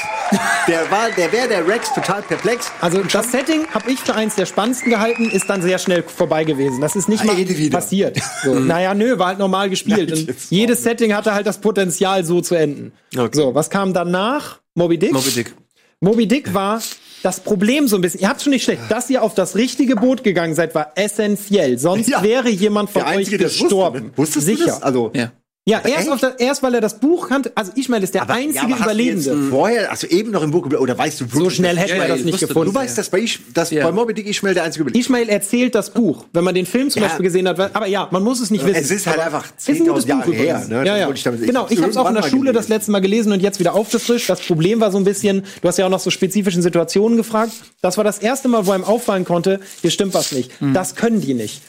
Der 0.68 0.90
war, 0.90 1.10
der 1.16 1.32
wäre 1.32 1.48
der 1.48 1.66
Rex 1.66 1.92
total 1.94 2.22
perplex. 2.22 2.70
Also 2.80 3.02
das 3.02 3.30
Setting 3.32 3.66
habe 3.68 3.90
ich 3.90 3.98
für 4.00 4.14
eins 4.14 4.34
der 4.36 4.46
spannendsten 4.46 4.90
gehalten, 4.90 5.28
ist 5.30 5.48
dann 5.50 5.62
sehr 5.62 5.78
schnell 5.78 6.02
vorbei 6.02 6.44
gewesen. 6.44 6.80
Das 6.80 6.96
ist 6.96 7.08
nicht 7.08 7.22
Ah, 7.22 7.26
mal 7.26 7.36
wieder. 7.36 7.70
passiert. 7.76 8.18
So. 8.44 8.54
Naja, 8.72 8.94
nö, 8.94 9.18
war 9.18 9.28
halt 9.28 9.38
normal 9.38 9.68
gespielt. 9.70 10.10
Nein, 10.10 10.26
Und 10.28 10.36
jedes 10.50 10.82
Setting 10.82 11.14
hatte 11.14 11.34
halt 11.34 11.46
das 11.46 11.58
Potenzial, 11.58 12.24
so 12.24 12.40
zu 12.40 12.54
enden. 12.54 12.92
Okay. 13.16 13.30
So, 13.36 13.54
was 13.54 13.68
kam 13.70 13.92
danach? 13.92 14.60
Moby 14.74 14.98
Dick? 14.98 15.12
Moby 15.12 15.30
Dick. 15.30 15.54
Moby 16.00 16.26
Dick 16.26 16.54
war 16.54 16.80
das 17.22 17.40
Problem 17.40 17.86
so 17.86 17.96
ein 17.96 18.00
bisschen. 18.02 18.20
Ihr 18.20 18.28
habt 18.28 18.42
schon 18.42 18.50
nicht 18.50 18.64
schlecht. 18.64 18.82
Dass 18.88 19.08
ihr 19.10 19.22
auf 19.22 19.34
das 19.34 19.54
richtige 19.54 19.94
Boot 19.96 20.24
gegangen 20.24 20.54
seid, 20.54 20.74
war 20.74 20.92
essentiell. 20.96 21.78
Sonst 21.78 22.08
Ja. 22.08 22.22
wäre 22.22 22.48
jemand 22.48 22.90
von 22.90 23.02
Der 23.02 23.10
euch 23.12 23.18
Einzige, 23.18 23.38
gestorben. 23.38 23.94
Wusste, 23.96 24.06
ne? 24.10 24.16
Wusstest 24.16 24.46
Sicher. 24.46 24.64
du 24.64 24.70
das? 24.70 24.82
Also, 24.82 25.10
Ja. 25.14 25.30
Ja, 25.64 25.80
erst, 25.84 26.10
auf 26.10 26.18
das, 26.18 26.34
erst 26.40 26.60
weil 26.64 26.74
er 26.74 26.80
das 26.80 26.98
Buch 26.98 27.28
kannte. 27.28 27.52
Also 27.54 27.70
Ismail 27.76 28.02
ist 28.02 28.14
der 28.14 28.22
aber- 28.22 28.34
einzige 28.34 28.56
ja, 28.56 28.62
aber 28.64 28.70
hast 28.72 28.78
du 28.80 28.84
Überlebende. 28.84 29.36
Vorher, 29.48 29.90
also 29.92 30.08
eben 30.08 30.32
noch 30.32 30.42
im 30.42 30.50
Buch 30.50 30.66
oder 30.66 30.98
weißt 30.98 31.20
du 31.20 31.24
So 31.26 31.34
wirklich, 31.36 31.54
schnell 31.54 31.76
hätten 31.78 31.90
Ja, 31.90 31.94
wir 31.94 32.02
ja, 32.02 32.08
das 32.08 32.18
ich 32.18 32.24
nicht 32.24 32.32
wusste 32.34 32.46
gefunden. 32.48 32.72
Du 32.72 32.78
weißt, 32.80 32.98
dass 32.98 33.10
bei, 33.10 33.20
ich, 33.20 33.38
dass 33.54 33.70
Ja. 33.70 33.84
bei 33.86 33.92
Moby 33.92 34.12
Dick 34.12 34.26
Ishmael 34.26 34.54
der 34.54 34.64
einzige 34.64 34.82
überlebt. 34.82 35.04
Ismail 35.06 35.28
erzählt 35.28 35.76
das 35.76 35.90
Buch, 35.90 36.24
wenn 36.32 36.42
man 36.42 36.56
den 36.56 36.66
Film 36.66 36.90
zum 36.90 37.00
Ja. 37.00 37.06
Beispiel 37.06 37.22
gesehen 37.22 37.46
hat. 37.46 37.60
Aber 37.76 37.86
ja, 37.86 38.08
man 38.10 38.24
muss 38.24 38.40
es 38.40 38.50
nicht 38.50 38.66
wissen. 38.66 38.74
Es 38.82 38.90
ist 38.90 39.06
halt 39.06 39.20
einfach 39.20 39.44
ist 39.56 39.68
ein 39.68 39.78
gutes 39.86 40.04
10.000 40.04 40.08
Jahre 40.08 40.24
Buch 40.24 40.34
her, 40.34 40.66
ne? 40.68 40.84
Ja, 40.84 40.96
ja. 40.96 41.10
ich 41.12 41.22
damit- 41.22 41.40
ich 41.42 41.46
genau, 41.46 41.60
hab's 41.60 41.70
ich 41.70 41.78
habe 41.80 41.90
es 41.90 41.96
auch 41.96 42.08
in 42.08 42.14
der 42.16 42.24
Schule 42.24 42.52
das 42.52 42.66
letzte 42.66 42.90
Mal 42.90 42.98
gelesen 43.00 43.30
und 43.30 43.40
jetzt 43.40 43.60
wieder 43.60 43.74
aufgefrischt. 43.74 44.28
Das 44.28 44.40
Problem 44.40 44.80
war 44.80 44.90
so 44.90 44.98
ein 44.98 45.04
bisschen, 45.04 45.44
du 45.60 45.68
hast 45.68 45.78
ja 45.78 45.86
auch 45.86 45.90
nach 45.90 46.00
so 46.00 46.10
spezifischen 46.10 46.62
Situationen 46.62 47.16
gefragt. 47.16 47.52
Das 47.82 47.96
war 47.96 48.02
das 48.02 48.18
erste 48.18 48.48
Mal, 48.48 48.66
wo 48.66 48.72
einem 48.72 48.82
auffallen 48.82 49.24
konnte, 49.24 49.60
hier 49.80 49.92
stimmt 49.92 50.12
was 50.14 50.32
nicht. 50.32 50.60
Mhm. 50.60 50.74
Das 50.74 50.96
können 50.96 51.20
die 51.20 51.34
nicht. 51.34 51.62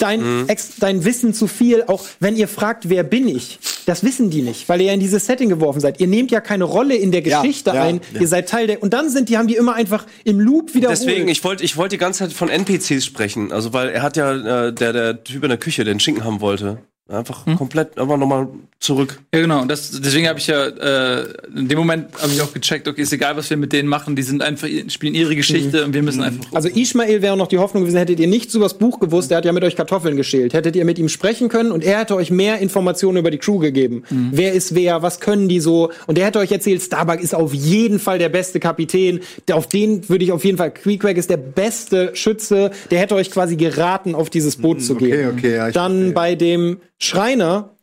Dein, 0.00 0.48
Ex, 0.48 0.72
dein 0.80 1.04
Wissen 1.04 1.32
zu 1.32 1.46
viel, 1.46 1.84
auch 1.86 2.04
wenn 2.20 2.36
ihr 2.36 2.48
fragt, 2.48 2.88
wer 2.88 3.04
bin 3.04 3.28
ich, 3.28 3.58
das 3.86 4.02
wissen 4.02 4.28
die 4.28 4.42
nicht, 4.42 4.68
weil 4.68 4.80
ihr 4.80 4.88
ja 4.88 4.92
in 4.92 5.00
dieses 5.00 5.24
Setting 5.24 5.48
geworfen 5.48 5.80
seid. 5.80 6.00
Ihr 6.00 6.08
nehmt 6.08 6.30
ja 6.30 6.40
keine 6.40 6.64
Rolle 6.64 6.96
in 6.96 7.12
der 7.12 7.22
Ja, 7.22 7.40
Geschichte 7.40 7.70
ja, 7.70 7.82
ein, 7.84 8.00
ja. 8.12 8.20
ihr 8.20 8.28
seid 8.28 8.48
Teil 8.48 8.66
der, 8.66 8.82
und 8.82 8.92
dann 8.92 9.08
sind 9.08 9.28
die, 9.28 9.38
haben 9.38 9.46
die 9.46 9.54
immer 9.54 9.74
einfach 9.74 10.04
im 10.24 10.40
Loop 10.40 10.74
wiederholt. 10.74 10.98
Deswegen, 11.00 11.28
ich 11.28 11.42
wollte 11.44 11.64
ich 11.64 11.76
wollte 11.76 11.94
die 11.94 12.00
ganze 12.00 12.24
Zeit 12.24 12.32
von 12.32 12.48
NPCs 12.48 13.04
sprechen. 13.04 13.52
Also, 13.52 13.72
weil 13.72 13.88
er 13.88 14.02
hat 14.02 14.16
ja, 14.16 14.66
äh, 14.66 14.72
der, 14.72 14.92
der 14.92 15.24
Typ 15.24 15.44
in 15.44 15.48
der 15.48 15.58
Küche, 15.58 15.84
der 15.84 15.94
den 15.94 16.00
Schinken 16.00 16.24
haben 16.24 16.40
wollte. 16.40 16.78
Einfach 17.10 17.46
komplett, 17.56 17.98
einfach 17.98 18.18
nochmal 18.18 18.48
zurück. 18.80 19.18
Ja, 19.34 19.40
genau. 19.40 19.62
Und 19.62 19.70
das, 19.70 19.98
deswegen 19.98 20.28
habe 20.28 20.38
ich 20.38 20.46
ja, 20.46 20.66
äh, 20.66 21.24
in 21.56 21.66
dem 21.66 21.78
Moment 21.78 22.08
habe 22.20 22.30
ich 22.30 22.42
auch 22.42 22.52
gecheckt, 22.52 22.86
okay, 22.86 23.00
ist 23.00 23.14
egal, 23.14 23.34
was 23.34 23.48
wir 23.48 23.56
mit 23.56 23.72
denen 23.72 23.88
machen, 23.88 24.14
die 24.14 24.22
sind 24.22 24.42
einfach, 24.42 24.68
spielen 24.88 25.14
ihre 25.14 25.34
Geschichte 25.34 25.86
und 25.86 25.94
wir 25.94 26.02
müssen 26.02 26.22
einfach. 26.22 26.44
Also 26.52 26.68
Ismail 26.68 27.22
wäre 27.22 27.34
noch 27.38 27.46
die 27.46 27.56
Hoffnung 27.56 27.84
gewesen, 27.84 27.96
hättet 27.96 28.20
ihr 28.20 28.26
nichts 28.26 28.54
über 28.54 28.66
das 28.66 28.76
Buch 28.76 29.00
gewusst, 29.00 29.30
der 29.30 29.38
hat 29.38 29.46
ja 29.46 29.52
mit 29.52 29.64
euch 29.64 29.74
Kartoffeln 29.74 30.16
geschält, 30.18 30.52
hättet 30.52 30.76
ihr 30.76 30.84
mit 30.84 30.98
ihm 30.98 31.08
sprechen 31.08 31.48
können 31.48 31.72
und 31.72 31.82
er 31.82 32.00
hätte 32.00 32.14
euch 32.14 32.30
mehr 32.30 32.58
Informationen 32.58 33.16
über 33.16 33.30
die 33.30 33.38
Crew 33.38 33.58
gegeben. 33.58 34.02
Wer 34.10 34.52
ist 34.52 34.74
wer, 34.74 35.00
was 35.00 35.18
können 35.18 35.48
die 35.48 35.60
so? 35.60 35.90
Und 36.06 36.18
der 36.18 36.26
hätte 36.26 36.38
euch 36.40 36.52
erzählt, 36.52 36.82
Starbuck 36.82 37.22
ist 37.22 37.34
auf 37.34 37.54
jeden 37.54 37.98
Fall 37.98 38.18
der 38.18 38.28
beste 38.28 38.60
Kapitän, 38.60 39.20
der, 39.48 39.56
auf 39.56 39.66
den 39.66 40.06
würde 40.10 40.24
ich 40.24 40.32
auf 40.32 40.44
jeden 40.44 40.58
Fall, 40.58 40.72
Queequeg 40.72 41.16
ist 41.16 41.30
der 41.30 41.38
beste 41.38 42.14
Schütze, 42.14 42.70
der 42.90 42.98
hätte 42.98 43.14
euch 43.14 43.30
quasi 43.30 43.56
geraten, 43.56 44.14
auf 44.14 44.28
dieses 44.28 44.56
Boot 44.56 44.82
zu 44.82 44.92
okay, 44.92 45.10
gehen. 45.10 45.30
okay, 45.30 45.56
ja, 45.56 45.68
ich 45.68 45.74
Dann 45.74 45.92
verstehe. 45.92 46.12
bei 46.12 46.34
dem 46.34 46.76
Schreiner, 46.98 47.77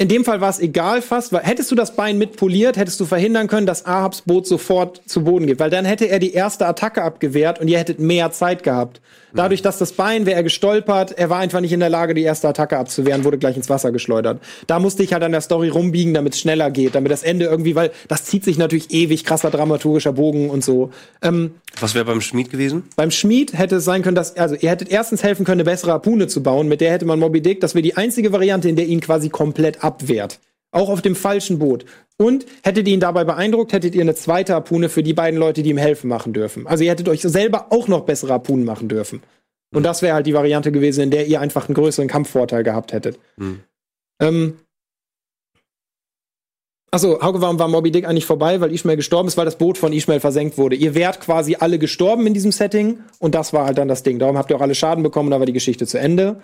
in 0.00 0.08
dem 0.08 0.24
Fall 0.24 0.40
war 0.40 0.48
es 0.48 0.58
egal 0.58 1.02
fast, 1.02 1.30
weil 1.30 1.42
hättest 1.42 1.70
du 1.70 1.74
das 1.74 1.94
Bein 1.94 2.16
mit 2.16 2.38
poliert, 2.38 2.78
hättest 2.78 2.98
du 3.00 3.04
verhindern 3.04 3.48
können, 3.48 3.66
dass 3.66 3.84
Ahabs 3.84 4.22
Boot 4.22 4.46
sofort 4.46 5.02
zu 5.04 5.24
Boden 5.24 5.46
geht, 5.46 5.60
weil 5.60 5.68
dann 5.68 5.84
hätte 5.84 6.06
er 6.06 6.18
die 6.18 6.32
erste 6.32 6.66
Attacke 6.66 7.02
abgewehrt 7.02 7.60
und 7.60 7.68
ihr 7.68 7.78
hättet 7.78 8.00
mehr 8.00 8.32
Zeit 8.32 8.62
gehabt. 8.62 9.02
Dadurch, 9.32 9.62
dass 9.62 9.78
das 9.78 9.92
Bein, 9.92 10.26
wäre 10.26 10.36
er 10.36 10.42
gestolpert, 10.42 11.16
er 11.16 11.30
war 11.30 11.38
einfach 11.38 11.60
nicht 11.60 11.72
in 11.72 11.78
der 11.80 11.88
Lage, 11.88 12.14
die 12.14 12.22
erste 12.22 12.48
Attacke 12.48 12.78
abzuwehren, 12.78 13.24
wurde 13.24 13.38
gleich 13.38 13.56
ins 13.56 13.68
Wasser 13.68 13.92
geschleudert. 13.92 14.40
Da 14.66 14.80
musste 14.80 15.02
ich 15.02 15.12
halt 15.12 15.22
an 15.22 15.30
der 15.30 15.40
Story 15.40 15.68
rumbiegen, 15.68 16.14
damit 16.14 16.34
es 16.34 16.40
schneller 16.40 16.70
geht, 16.70 16.94
damit 16.94 17.12
das 17.12 17.22
Ende 17.22 17.44
irgendwie, 17.44 17.74
weil 17.76 17.92
das 18.08 18.24
zieht 18.24 18.42
sich 18.42 18.58
natürlich 18.58 18.90
ewig, 18.90 19.24
krasser 19.24 19.50
dramaturgischer 19.50 20.14
Bogen 20.14 20.50
und 20.50 20.64
so. 20.64 20.90
Ähm, 21.22 21.52
Was 21.78 21.94
wäre 21.94 22.06
beim 22.06 22.20
Schmied 22.20 22.50
gewesen? 22.50 22.84
beim 22.96 23.10
Schmied 23.10 23.56
hätte 23.56 23.76
es 23.76 23.84
sein 23.84 24.02
können, 24.02 24.16
dass, 24.16 24.36
also 24.36 24.56
ihr 24.56 24.70
hättet 24.70 24.88
erstens 24.90 25.22
helfen 25.22 25.44
können, 25.44 25.60
eine 25.60 25.70
bessere 25.70 25.92
Harpune 25.92 26.26
zu 26.26 26.42
bauen, 26.42 26.66
mit 26.66 26.80
der 26.80 26.90
hätte 26.90 27.04
man 27.04 27.18
Moby 27.18 27.40
Dick, 27.40 27.60
das 27.60 27.74
wäre 27.74 27.82
die 27.82 27.96
einzige 27.96 28.32
Variante, 28.32 28.68
in 28.68 28.76
der 28.76 28.86
ihn 28.86 29.00
quasi 29.00 29.28
komplett 29.28 29.84
abwehrt. 29.90 30.40
Auch 30.72 30.88
auf 30.88 31.02
dem 31.02 31.16
falschen 31.16 31.58
Boot. 31.58 31.84
Und 32.16 32.46
hättet 32.62 32.86
ihr 32.86 32.94
ihn 32.94 33.00
dabei 33.00 33.24
beeindruckt, 33.24 33.72
hättet 33.72 33.94
ihr 33.94 34.02
eine 34.02 34.14
zweite 34.14 34.54
Harpune 34.54 34.88
für 34.88 35.02
die 35.02 35.14
beiden 35.14 35.38
Leute, 35.38 35.62
die 35.62 35.70
ihm 35.70 35.78
helfen, 35.78 36.08
machen 36.08 36.32
dürfen. 36.32 36.66
Also 36.66 36.84
ihr 36.84 36.90
hättet 36.90 37.08
euch 37.08 37.22
selber 37.22 37.66
auch 37.70 37.88
noch 37.88 38.02
bessere 38.02 38.32
Harpunen 38.34 38.64
machen 38.64 38.88
dürfen. 38.88 39.22
Und 39.74 39.84
das 39.84 40.02
wäre 40.02 40.14
halt 40.14 40.26
die 40.26 40.34
Variante 40.34 40.70
gewesen, 40.70 41.02
in 41.02 41.10
der 41.10 41.26
ihr 41.26 41.40
einfach 41.40 41.68
einen 41.68 41.74
größeren 41.74 42.08
Kampfvorteil 42.08 42.62
gehabt 42.62 42.92
hättet. 42.92 43.18
Hm. 43.38 43.60
Ähm, 44.20 44.58
Achso, 46.92 47.20
Hauke, 47.22 47.40
warum 47.40 47.56
war 47.60 47.68
Moby 47.68 47.92
Dick 47.92 48.04
eigentlich 48.04 48.26
vorbei? 48.26 48.60
Weil 48.60 48.72
Ishmael 48.74 48.96
gestorben 48.96 49.28
ist, 49.28 49.36
weil 49.36 49.44
das 49.44 49.56
Boot 49.56 49.78
von 49.78 49.92
Ishmael 49.92 50.18
versenkt 50.18 50.58
wurde. 50.58 50.74
Ihr 50.74 50.96
wärt 50.96 51.20
quasi 51.20 51.56
alle 51.60 51.78
gestorben 51.78 52.26
in 52.26 52.34
diesem 52.34 52.50
Setting 52.50 52.98
und 53.20 53.36
das 53.36 53.52
war 53.52 53.66
halt 53.66 53.78
dann 53.78 53.86
das 53.86 54.02
Ding. 54.02 54.18
Darum 54.18 54.36
habt 54.36 54.50
ihr 54.50 54.56
auch 54.56 54.60
alle 54.60 54.74
Schaden 54.74 55.04
bekommen, 55.04 55.30
da 55.30 55.38
war 55.38 55.46
die 55.46 55.52
Geschichte 55.52 55.86
zu 55.86 56.00
Ende. 56.00 56.40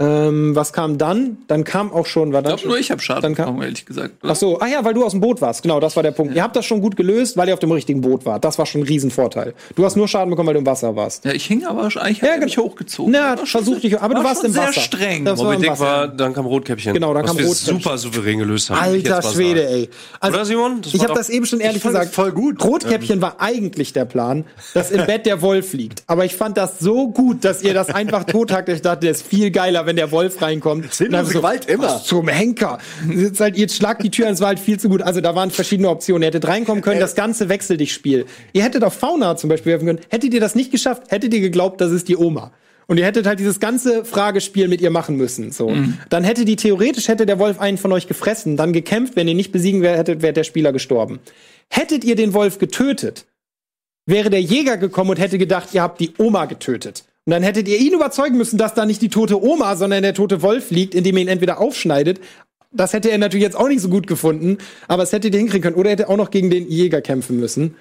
Ähm, 0.00 0.56
was 0.56 0.72
kam 0.72 0.98
dann? 0.98 1.38
Dann 1.46 1.62
kam 1.62 1.92
auch 1.92 2.06
schon, 2.06 2.32
war 2.32 2.40
Ich 2.40 2.46
dann 2.48 2.56
glaube 2.56 2.68
nur, 2.70 2.78
ich 2.80 2.90
habe 2.90 3.00
Schaden 3.00 3.22
Dann 3.22 3.34
kann- 3.36 3.44
bekommen, 3.46 3.62
ehrlich 3.62 3.86
gesagt. 3.86 4.14
Ach 4.22 4.34
so, 4.34 4.58
ah 4.58 4.66
ja, 4.66 4.84
weil 4.84 4.94
du 4.94 5.04
aus 5.04 5.12
dem 5.12 5.20
Boot 5.20 5.40
warst. 5.40 5.62
Genau, 5.62 5.78
das 5.78 5.94
war 5.94 6.02
der 6.02 6.10
Punkt. 6.10 6.34
Ihr 6.34 6.42
habt 6.42 6.56
das 6.56 6.64
schon 6.64 6.80
gut 6.80 6.96
gelöst, 6.96 7.36
weil 7.36 7.46
ihr 7.46 7.54
auf 7.54 7.60
dem 7.60 7.70
richtigen 7.70 8.00
Boot 8.00 8.26
wart. 8.26 8.44
Das 8.44 8.58
war 8.58 8.66
schon 8.66 8.80
ein 8.80 8.86
Riesenvorteil. 8.88 9.54
Du 9.76 9.84
hast 9.84 9.94
nur 9.94 10.08
Schaden 10.08 10.30
bekommen, 10.30 10.48
weil 10.48 10.54
du 10.54 10.60
im 10.60 10.66
Wasser 10.66 10.96
warst. 10.96 11.24
Ja, 11.24 11.30
ich 11.30 11.44
hing 11.46 11.64
aber 11.64 11.82
eigentlich 11.84 12.18
Ja, 12.20 12.30
er 12.30 12.38
mich 12.38 12.56
genau. 12.56 12.66
hochgezogen. 12.66 13.12
Na, 13.12 13.36
schon 13.46 13.62
versuch 13.62 13.80
dich, 13.80 14.00
aber 14.00 14.14
du 14.14 14.20
war 14.20 14.30
warst 14.30 14.38
schon 14.40 14.46
im 14.46 14.52
sehr 14.54 14.62
Wasser. 14.64 14.80
streng. 14.80 15.24
Das 15.24 15.38
war 15.38 15.52
Moby 15.52 15.68
Dick 15.68 15.78
war, 15.78 16.08
dann 16.08 16.34
kam 16.34 16.46
Rotkäppchen. 16.46 16.92
Genau, 16.94 17.14
dann 17.14 17.22
was 17.22 17.30
kam 17.30 17.38
wir 17.38 17.46
Rotkäppchen. 17.46 17.78
super 17.78 17.96
souverän 17.96 18.38
gelöst 18.40 18.70
haben. 18.70 18.96
ich 18.96 19.08
Alter 19.12 19.22
Schwede, 19.30 19.62
sagen. 19.68 19.83
Also, 20.20 20.36
Oder, 20.36 20.44
Simon? 20.44 20.82
Das 20.82 20.94
ich 20.94 21.02
habe 21.02 21.14
das 21.14 21.28
eben 21.28 21.46
schon 21.46 21.60
ehrlich 21.60 21.82
gesagt. 21.82 22.14
voll 22.14 22.32
gut. 22.32 22.62
Rotkäppchen 22.64 23.20
war 23.20 23.40
eigentlich 23.40 23.92
der 23.92 24.04
Plan, 24.04 24.44
dass 24.74 24.90
im 24.90 25.06
Bett 25.06 25.26
der 25.26 25.42
Wolf 25.42 25.72
liegt. 25.72 26.02
Aber 26.06 26.24
ich 26.24 26.36
fand 26.36 26.56
das 26.56 26.78
so 26.78 27.08
gut, 27.08 27.44
dass 27.44 27.62
ihr 27.62 27.74
das 27.74 27.90
einfach 27.90 28.24
tothackt. 28.24 28.68
Ich 28.68 28.82
dachte, 28.82 29.06
das 29.06 29.18
ist 29.18 29.26
viel 29.26 29.50
geiler, 29.50 29.86
wenn 29.86 29.96
der 29.96 30.10
Wolf 30.10 30.40
reinkommt. 30.42 30.92
Sinnlose 30.92 31.24
dann 31.24 31.32
Gewalt 31.32 31.66
immer. 31.66 32.02
Zum 32.02 32.28
Henker. 32.28 32.78
Jetzt 33.08 33.40
halt, 33.40 33.56
ihr 33.56 33.68
schlagt 33.68 34.02
die 34.02 34.10
Tür, 34.10 34.28
es 34.28 34.40
war 34.40 34.48
halt 34.48 34.60
viel 34.60 34.78
zu 34.78 34.88
gut. 34.88 35.02
Also 35.02 35.20
da 35.20 35.34
waren 35.34 35.50
verschiedene 35.50 35.88
Optionen. 35.88 36.22
Ihr 36.22 36.26
hättet 36.26 36.46
reinkommen 36.46 36.82
können, 36.82 37.00
das 37.00 37.14
ganze 37.14 37.48
Wechsel 37.48 37.76
dich 37.76 37.92
Spiel. 37.92 38.26
Ihr 38.52 38.62
hättet 38.62 38.84
auf 38.84 38.94
Fauna 38.94 39.36
zum 39.36 39.48
Beispiel 39.48 39.72
werfen 39.72 39.86
können. 39.86 40.00
Hättet 40.08 40.34
ihr 40.34 40.40
das 40.40 40.54
nicht 40.54 40.70
geschafft, 40.70 41.10
hättet 41.10 41.32
ihr 41.32 41.40
geglaubt, 41.40 41.80
das 41.80 41.92
ist 41.92 42.08
die 42.08 42.16
Oma. 42.16 42.52
Und 42.86 42.98
ihr 42.98 43.06
hättet 43.06 43.26
halt 43.26 43.38
dieses 43.38 43.60
ganze 43.60 44.04
Fragespiel 44.04 44.68
mit 44.68 44.80
ihr 44.80 44.90
machen 44.90 45.16
müssen. 45.16 45.52
So. 45.52 45.74
Dann 46.10 46.24
hätte 46.24 46.44
die 46.44 46.56
theoretisch 46.56 47.08
hätte 47.08 47.26
der 47.26 47.38
Wolf 47.38 47.60
einen 47.60 47.78
von 47.78 47.92
euch 47.92 48.06
gefressen, 48.06 48.56
dann 48.56 48.72
gekämpft. 48.72 49.16
Wenn 49.16 49.28
ihr 49.28 49.34
nicht 49.34 49.52
besiegen 49.52 49.82
hättet, 49.82 50.22
wäre 50.22 50.32
der 50.32 50.44
Spieler 50.44 50.72
gestorben. 50.72 51.20
Hättet 51.70 52.04
ihr 52.04 52.14
den 52.14 52.34
Wolf 52.34 52.58
getötet, 52.58 53.26
wäre 54.06 54.30
der 54.30 54.42
Jäger 54.42 54.76
gekommen 54.76 55.10
und 55.10 55.18
hätte 55.18 55.38
gedacht, 55.38 55.70
ihr 55.72 55.82
habt 55.82 56.00
die 56.00 56.12
Oma 56.18 56.44
getötet. 56.44 57.04
Und 57.26 57.30
dann 57.30 57.42
hättet 57.42 57.68
ihr 57.68 57.78
ihn 57.78 57.94
überzeugen 57.94 58.36
müssen, 58.36 58.58
dass 58.58 58.74
da 58.74 58.84
nicht 58.84 59.00
die 59.00 59.08
tote 59.08 59.42
Oma, 59.42 59.76
sondern 59.76 60.02
der 60.02 60.12
tote 60.12 60.42
Wolf 60.42 60.70
liegt, 60.70 60.94
indem 60.94 61.16
ihr 61.16 61.22
ihn 61.22 61.28
entweder 61.28 61.58
aufschneidet. 61.58 62.20
Das 62.70 62.92
hätte 62.92 63.10
er 63.10 63.18
natürlich 63.18 63.44
jetzt 63.44 63.56
auch 63.56 63.68
nicht 63.68 63.80
so 63.80 63.88
gut 63.88 64.06
gefunden, 64.06 64.58
aber 64.88 65.04
es 65.04 65.12
hättet 65.12 65.32
ihr 65.32 65.38
hinkriegen 65.38 65.62
können. 65.62 65.76
Oder 65.76 65.90
er 65.90 65.92
hätte 65.92 66.08
auch 66.10 66.16
noch 66.16 66.30
gegen 66.30 66.50
den 66.50 66.68
Jäger 66.68 67.00
kämpfen 67.00 67.40
müssen. 67.40 67.76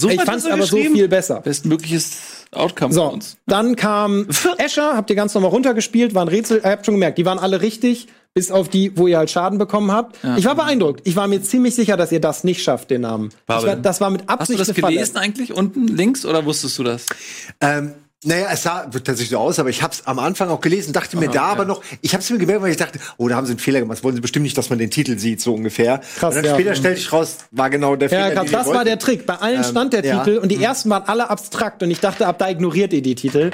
So 0.00 0.08
ich 0.08 0.20
fand 0.22 0.38
es 0.38 0.44
er 0.46 0.54
aber 0.54 0.66
so 0.66 0.76
viel 0.76 1.08
besser. 1.08 1.40
Bestmögliches 1.40 2.46
Outcome 2.52 2.92
So, 2.92 3.04
uns. 3.04 3.36
dann 3.46 3.76
kam 3.76 4.26
Escher, 4.58 4.96
habt 4.96 5.10
ihr 5.10 5.16
ganz 5.16 5.34
normal 5.34 5.50
runtergespielt, 5.50 6.14
war 6.14 6.22
ein 6.24 6.28
Rätsel, 6.28 6.60
ihr 6.64 6.70
habt 6.70 6.86
schon 6.86 6.94
gemerkt, 6.94 7.18
die 7.18 7.24
waren 7.24 7.38
alle 7.38 7.60
richtig, 7.60 8.08
bis 8.34 8.50
auf 8.50 8.68
die, 8.68 8.96
wo 8.96 9.06
ihr 9.08 9.18
halt 9.18 9.30
Schaden 9.30 9.58
bekommen 9.58 9.92
habt. 9.92 10.16
Ich 10.36 10.44
war 10.44 10.54
beeindruckt. 10.54 11.02
Ich 11.04 11.16
war 11.16 11.26
mir 11.26 11.42
ziemlich 11.42 11.74
sicher, 11.74 11.96
dass 11.96 12.12
ihr 12.12 12.20
das 12.20 12.44
nicht 12.44 12.62
schafft, 12.62 12.90
den 12.90 13.02
Namen. 13.02 13.30
War, 13.46 13.76
das 13.76 14.00
war 14.00 14.10
mit 14.10 14.22
Hast 14.22 14.28
du 14.28 14.54
Absicht 14.54 14.60
das 14.60 14.74
gelesen 14.74 15.16
eigentlich 15.16 15.52
unten 15.52 15.86
links 15.88 16.24
oder 16.24 16.44
wusstest 16.44 16.78
du 16.78 16.84
das? 16.84 17.06
Ähm, 17.60 17.94
naja, 18.22 18.48
es 18.52 18.62
sah 18.62 18.84
tatsächlich 18.84 19.30
so 19.30 19.38
aus, 19.38 19.58
aber 19.58 19.70
ich 19.70 19.82
habe 19.82 19.94
es 19.94 20.06
am 20.06 20.18
Anfang 20.18 20.50
auch 20.50 20.60
gelesen, 20.60 20.92
dachte 20.92 21.16
mir 21.16 21.28
da 21.28 21.44
aber 21.44 21.64
noch, 21.64 21.82
ich 22.02 22.12
habe 22.12 22.22
es 22.22 22.28
mir 22.28 22.36
gemerkt, 22.36 22.62
weil 22.62 22.70
ich 22.70 22.76
dachte, 22.76 22.98
oh, 23.16 23.28
da 23.28 23.36
haben 23.36 23.46
sie 23.46 23.52
einen 23.52 23.60
Fehler 23.60 23.80
gemacht. 23.80 23.98
Das 23.98 24.04
wollen 24.04 24.14
sie 24.14 24.20
bestimmt 24.20 24.42
nicht, 24.42 24.58
dass 24.58 24.68
man 24.68 24.78
den 24.78 24.90
Titel 24.90 25.18
sieht, 25.18 25.40
so 25.40 25.54
ungefähr. 25.54 26.02
Krass, 26.18 26.34
und 26.34 26.36
dann 26.36 26.44
ja. 26.44 26.54
später 26.54 26.74
stellte 26.74 27.00
ich 27.00 27.10
raus, 27.12 27.38
war 27.50 27.70
genau 27.70 27.96
der 27.96 28.10
Fehler. 28.10 28.34
Ja, 28.34 28.42
den 28.42 28.50
wir 28.50 28.58
das 28.58 28.66
war 28.66 28.84
der 28.84 28.98
Trick. 28.98 29.24
Bei 29.24 29.36
allen 29.36 29.64
stand 29.64 29.94
der 29.94 30.04
ja. 30.04 30.22
Titel 30.22 30.36
und 30.36 30.50
die 30.50 30.62
ersten 30.62 30.90
waren 30.90 31.04
alle 31.06 31.30
abstrakt 31.30 31.82
und 31.82 31.90
ich 31.90 32.00
dachte, 32.00 32.26
ab 32.26 32.38
da 32.38 32.50
ignoriert 32.50 32.92
ihr 32.92 33.02
die 33.02 33.14
Titel. 33.14 33.52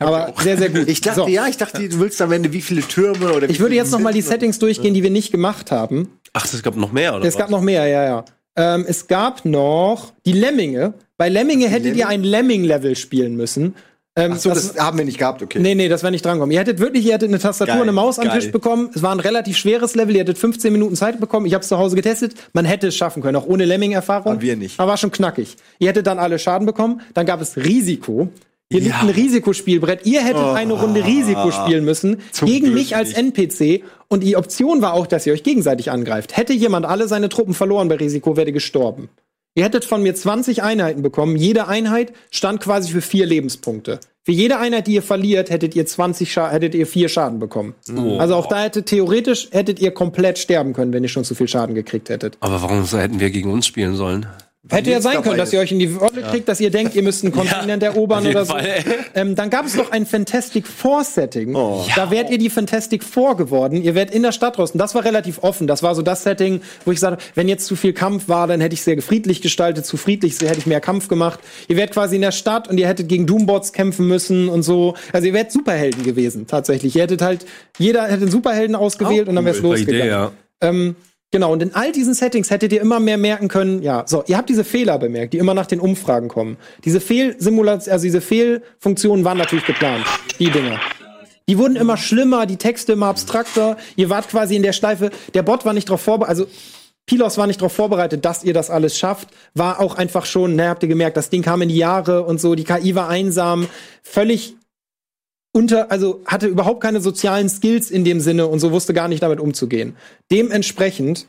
Aber 0.00 0.34
sehr, 0.38 0.58
sehr 0.58 0.70
gut. 0.70 0.88
Ich 0.88 1.00
dachte, 1.00 1.20
So. 1.20 1.28
ja, 1.28 1.46
ich 1.46 1.56
dachte, 1.56 1.88
du 1.88 2.00
willst 2.00 2.20
am 2.20 2.32
Ende 2.32 2.52
wie 2.52 2.62
viele 2.62 2.82
Türme 2.82 3.32
oder 3.32 3.48
wie 3.48 3.52
Ich 3.52 3.60
würde 3.60 3.76
jetzt 3.76 3.92
noch 3.92 4.00
mal 4.00 4.12
die 4.12 4.22
Settings 4.22 4.58
durchgehen, 4.58 4.94
die 4.94 5.04
wir 5.04 5.10
nicht 5.10 5.30
gemacht 5.30 5.70
haben. 5.70 6.18
Ach, 6.32 6.44
es 6.52 6.62
gab 6.64 6.74
noch 6.74 6.90
mehr, 6.90 7.14
oder? 7.14 7.24
Es 7.24 7.36
gab 7.36 7.48
noch 7.48 7.60
mehr, 7.60 7.86
ja, 7.86 8.04
ja. 8.04 8.24
Ähm, 8.56 8.84
es 8.86 9.06
gab 9.08 9.44
noch 9.44 10.12
die 10.24 10.32
Lemminge. 10.32 10.94
Bei 11.16 11.28
Lemminge 11.28 11.68
hättet 11.68 11.96
ihr 11.96 12.08
ein 12.08 12.22
Lemming-Level 12.22 12.96
spielen 12.96 13.36
müssen. 13.36 13.74
Ähm, 14.16 14.32
Ach 14.34 14.38
so, 14.38 14.50
das, 14.50 14.78
haben 14.78 14.96
wir 14.96 15.04
nicht 15.04 15.18
gehabt, 15.18 15.42
okay. 15.42 15.58
Nee, 15.58 15.74
nee, 15.74 15.88
das 15.88 16.04
wäre 16.04 16.12
nicht 16.12 16.24
drankommen. 16.24 16.52
Ihr 16.52 16.60
hättet 16.60 16.78
wirklich, 16.78 17.04
ihr 17.04 17.14
hättet 17.14 17.30
eine 17.30 17.40
Tastatur 17.40 17.74
Geil, 17.74 17.82
und 17.82 17.88
eine 17.88 17.92
Maus 17.92 18.20
am 18.20 18.28
geil. 18.28 18.40
Tisch 18.40 18.52
bekommen. 18.52 18.90
Es 18.94 19.02
war 19.02 19.10
ein 19.10 19.18
relativ 19.18 19.56
schweres 19.56 19.96
Level. 19.96 20.14
Ihr 20.14 20.20
hättet 20.20 20.38
15 20.38 20.72
Minuten 20.72 20.94
Zeit 20.94 21.18
bekommen. 21.18 21.46
Ich 21.46 21.54
habe 21.54 21.62
es 21.62 21.68
zu 21.68 21.78
Hause 21.78 21.96
getestet. 21.96 22.34
Man 22.52 22.64
hätte 22.64 22.88
es 22.88 22.96
schaffen 22.96 23.22
können, 23.22 23.36
auch 23.36 23.46
ohne 23.46 23.64
Lemming-Erfahrung. 23.64 24.32
Aber 24.32 24.40
wir 24.40 24.56
nicht. 24.56 24.78
Aber 24.78 24.90
war 24.90 24.96
schon 24.98 25.10
knackig. 25.10 25.56
Ihr 25.80 25.88
hättet 25.88 26.06
dann 26.06 26.20
alle 26.20 26.38
Schaden 26.38 26.64
bekommen. 26.64 27.00
Dann 27.12 27.26
gab 27.26 27.40
es 27.40 27.56
Risiko. 27.56 28.28
Hier 28.74 28.82
liegt 28.82 29.02
ein 29.02 29.08
Risikospielbrett. 29.08 30.04
Ihr 30.04 30.20
hättet 30.20 30.42
eine 30.42 30.72
Runde 30.72 31.04
Risiko 31.04 31.52
spielen 31.52 31.84
müssen 31.84 32.20
gegen 32.44 32.66
Glück 32.66 32.74
mich 32.74 32.96
als 32.96 33.12
NPC. 33.12 33.84
Und 34.08 34.24
die 34.24 34.36
Option 34.36 34.82
war 34.82 34.94
auch, 34.94 35.06
dass 35.06 35.26
ihr 35.26 35.32
euch 35.32 35.44
gegenseitig 35.44 35.92
angreift. 35.92 36.36
Hätte 36.36 36.52
jemand 36.52 36.84
alle 36.84 37.06
seine 37.06 37.28
Truppen 37.28 37.54
verloren 37.54 37.86
bei 37.86 37.94
Risiko, 37.94 38.36
wäre 38.36 38.50
gestorben. 38.50 39.10
Ihr 39.54 39.62
hättet 39.62 39.84
von 39.84 40.02
mir 40.02 40.16
20 40.16 40.64
Einheiten 40.64 41.02
bekommen. 41.02 41.36
Jede 41.36 41.68
Einheit 41.68 42.12
stand 42.32 42.60
quasi 42.60 42.90
für 42.90 43.00
vier 43.00 43.26
Lebenspunkte. 43.26 44.00
Für 44.24 44.32
jede 44.32 44.58
Einheit, 44.58 44.88
die 44.88 44.94
ihr 44.94 45.02
verliert, 45.02 45.50
hättet 45.50 45.76
ihr 45.76 45.86
20 45.86 46.32
Scha 46.32 46.50
hättet 46.50 46.74
ihr 46.74 46.88
vier 46.88 47.08
Schaden 47.08 47.38
bekommen. 47.38 47.76
Also 48.18 48.34
auch 48.34 48.48
da 48.48 48.64
hätte 48.64 48.82
theoretisch 48.82 49.50
hättet 49.52 49.78
ihr 49.78 49.92
komplett 49.92 50.38
sterben 50.38 50.72
können, 50.72 50.92
wenn 50.92 51.04
ihr 51.04 51.08
schon 51.08 51.22
zu 51.22 51.36
viel 51.36 51.46
Schaden 51.46 51.76
gekriegt 51.76 52.08
hättet. 52.08 52.38
Aber 52.40 52.60
warum 52.60 52.84
so 52.86 52.98
hätten 52.98 53.20
wir 53.20 53.30
gegen 53.30 53.52
uns 53.52 53.68
spielen 53.68 53.94
sollen? 53.94 54.26
Hätte 54.70 54.90
ja 54.90 55.00
sein 55.02 55.20
können, 55.20 55.36
dass 55.36 55.52
ihr 55.52 55.60
euch 55.60 55.72
in 55.72 55.78
die 55.78 56.00
Wolle 56.00 56.22
kriegt, 56.22 56.48
dass 56.48 56.58
ihr 56.58 56.70
denkt, 56.70 56.94
ihr 56.94 57.02
müsst 57.02 57.22
einen 57.22 57.32
Kontinent 57.32 57.82
erobern 57.82 58.26
oder 58.26 58.46
so. 58.46 58.54
Ähm, 59.14 59.34
dann 59.34 59.50
gab 59.50 59.66
es 59.66 59.76
noch 59.76 59.92
ein 59.92 60.06
Fantastic 60.06 60.66
Four 60.66 61.04
Setting. 61.04 61.52
Da 61.94 62.10
wärt 62.10 62.30
ihr 62.30 62.38
die 62.38 62.48
Fantastic 62.48 63.04
Four 63.04 63.36
geworden. 63.36 63.82
Ihr 63.82 63.94
wärt 63.94 64.10
in 64.10 64.22
der 64.22 64.32
Stadt 64.32 64.56
draußen. 64.56 64.78
Das 64.78 64.94
war 64.94 65.04
relativ 65.04 65.42
offen. 65.42 65.66
Das 65.66 65.82
war 65.82 65.94
so 65.94 66.00
das 66.00 66.22
Setting, 66.22 66.62
wo 66.86 66.92
ich 66.92 67.00
sagte, 67.00 67.22
wenn 67.34 67.46
jetzt 67.46 67.66
zu 67.66 67.76
viel 67.76 67.92
Kampf 67.92 68.28
war, 68.28 68.46
dann 68.46 68.60
hätte 68.62 68.72
ich 68.72 68.82
sehr 68.82 69.00
friedlich 69.02 69.42
gestaltet. 69.42 69.84
Zu 69.84 69.98
friedlich 69.98 70.40
hätte 70.40 70.58
ich 70.58 70.66
mehr 70.66 70.80
Kampf 70.80 71.08
gemacht. 71.08 71.40
Ihr 71.68 71.76
wärt 71.76 71.92
quasi 71.92 72.16
in 72.16 72.22
der 72.22 72.32
Stadt 72.32 72.66
und 72.66 72.78
ihr 72.78 72.88
hättet 72.88 73.08
gegen 73.08 73.26
Doombots 73.26 73.74
kämpfen 73.74 74.08
müssen 74.08 74.48
und 74.48 74.62
so. 74.62 74.94
Also 75.12 75.26
ihr 75.26 75.34
wärt 75.34 75.52
Superhelden 75.52 76.04
gewesen, 76.04 76.46
tatsächlich. 76.46 76.96
Ihr 76.96 77.02
hättet 77.02 77.20
halt, 77.20 77.44
jeder 77.78 78.04
hätte 78.04 78.22
einen 78.22 78.30
Superhelden 78.30 78.76
ausgewählt 78.76 79.28
und 79.28 79.36
dann 79.36 79.44
wär's 79.44 79.60
losgegangen. 79.60 80.00
Idee, 80.00 80.08
ja. 80.08 80.32
Ähm, 80.62 80.96
genau, 81.34 81.52
und 81.52 81.64
in 81.64 81.74
all 81.74 81.90
diesen 81.90 82.14
Settings 82.14 82.48
hättet 82.48 82.72
ihr 82.72 82.80
immer 82.80 83.00
mehr 83.00 83.18
merken 83.18 83.48
können, 83.48 83.82
ja, 83.82 84.04
so, 84.06 84.22
ihr 84.28 84.36
habt 84.36 84.48
diese 84.48 84.62
Fehler 84.62 85.00
bemerkt, 85.00 85.34
die 85.34 85.38
immer 85.38 85.52
nach 85.52 85.66
den 85.66 85.80
Umfragen 85.80 86.28
kommen. 86.28 86.56
Diese 86.84 87.00
Fehlsimulation, 87.00 87.92
also 87.92 88.04
diese 88.04 88.20
Fehlfunktionen 88.20 89.24
waren 89.24 89.38
natürlich 89.38 89.66
geplant, 89.66 90.04
die 90.38 90.48
Dinger. 90.48 90.78
Die 91.48 91.58
wurden 91.58 91.74
immer 91.74 91.96
schlimmer, 91.96 92.46
die 92.46 92.56
Texte 92.56 92.92
immer 92.92 93.06
abstrakter. 93.08 93.76
Ihr 93.96 94.10
wart 94.10 94.28
quasi 94.28 94.54
in 94.54 94.62
der 94.62 94.72
Schleife, 94.72 95.10
der 95.34 95.42
Bot 95.42 95.64
war 95.64 95.72
nicht 95.72 95.88
darauf 95.88 96.02
vorbereitet, 96.02 96.38
also 96.38 96.50
Pilos 97.04 97.36
war 97.36 97.48
nicht 97.48 97.60
darauf 97.60 97.72
vorbereitet, 97.72 98.24
dass 98.24 98.44
ihr 98.44 98.54
das 98.54 98.70
alles 98.70 98.96
schafft. 98.96 99.28
War 99.54 99.80
auch 99.80 99.96
einfach 99.96 100.26
schon, 100.26 100.54
ne, 100.54 100.68
habt 100.68 100.84
ihr 100.84 100.88
gemerkt, 100.88 101.16
das 101.16 101.30
Ding 101.30 101.42
kam 101.42 101.62
in 101.62 101.68
die 101.68 101.76
Jahre 101.76 102.22
und 102.22 102.40
so, 102.40 102.54
die 102.54 102.64
KI 102.64 102.94
war 102.94 103.08
einsam, 103.08 103.66
völlig 104.04 104.54
unter, 105.54 105.90
also 105.90 106.20
hatte 106.26 106.46
überhaupt 106.48 106.82
keine 106.82 107.00
sozialen 107.00 107.48
Skills 107.48 107.90
in 107.90 108.04
dem 108.04 108.20
Sinne 108.20 108.46
und 108.48 108.58
so 108.58 108.72
wusste 108.72 108.92
gar 108.92 109.08
nicht 109.08 109.22
damit 109.22 109.40
umzugehen. 109.40 109.96
Dementsprechend 110.30 111.28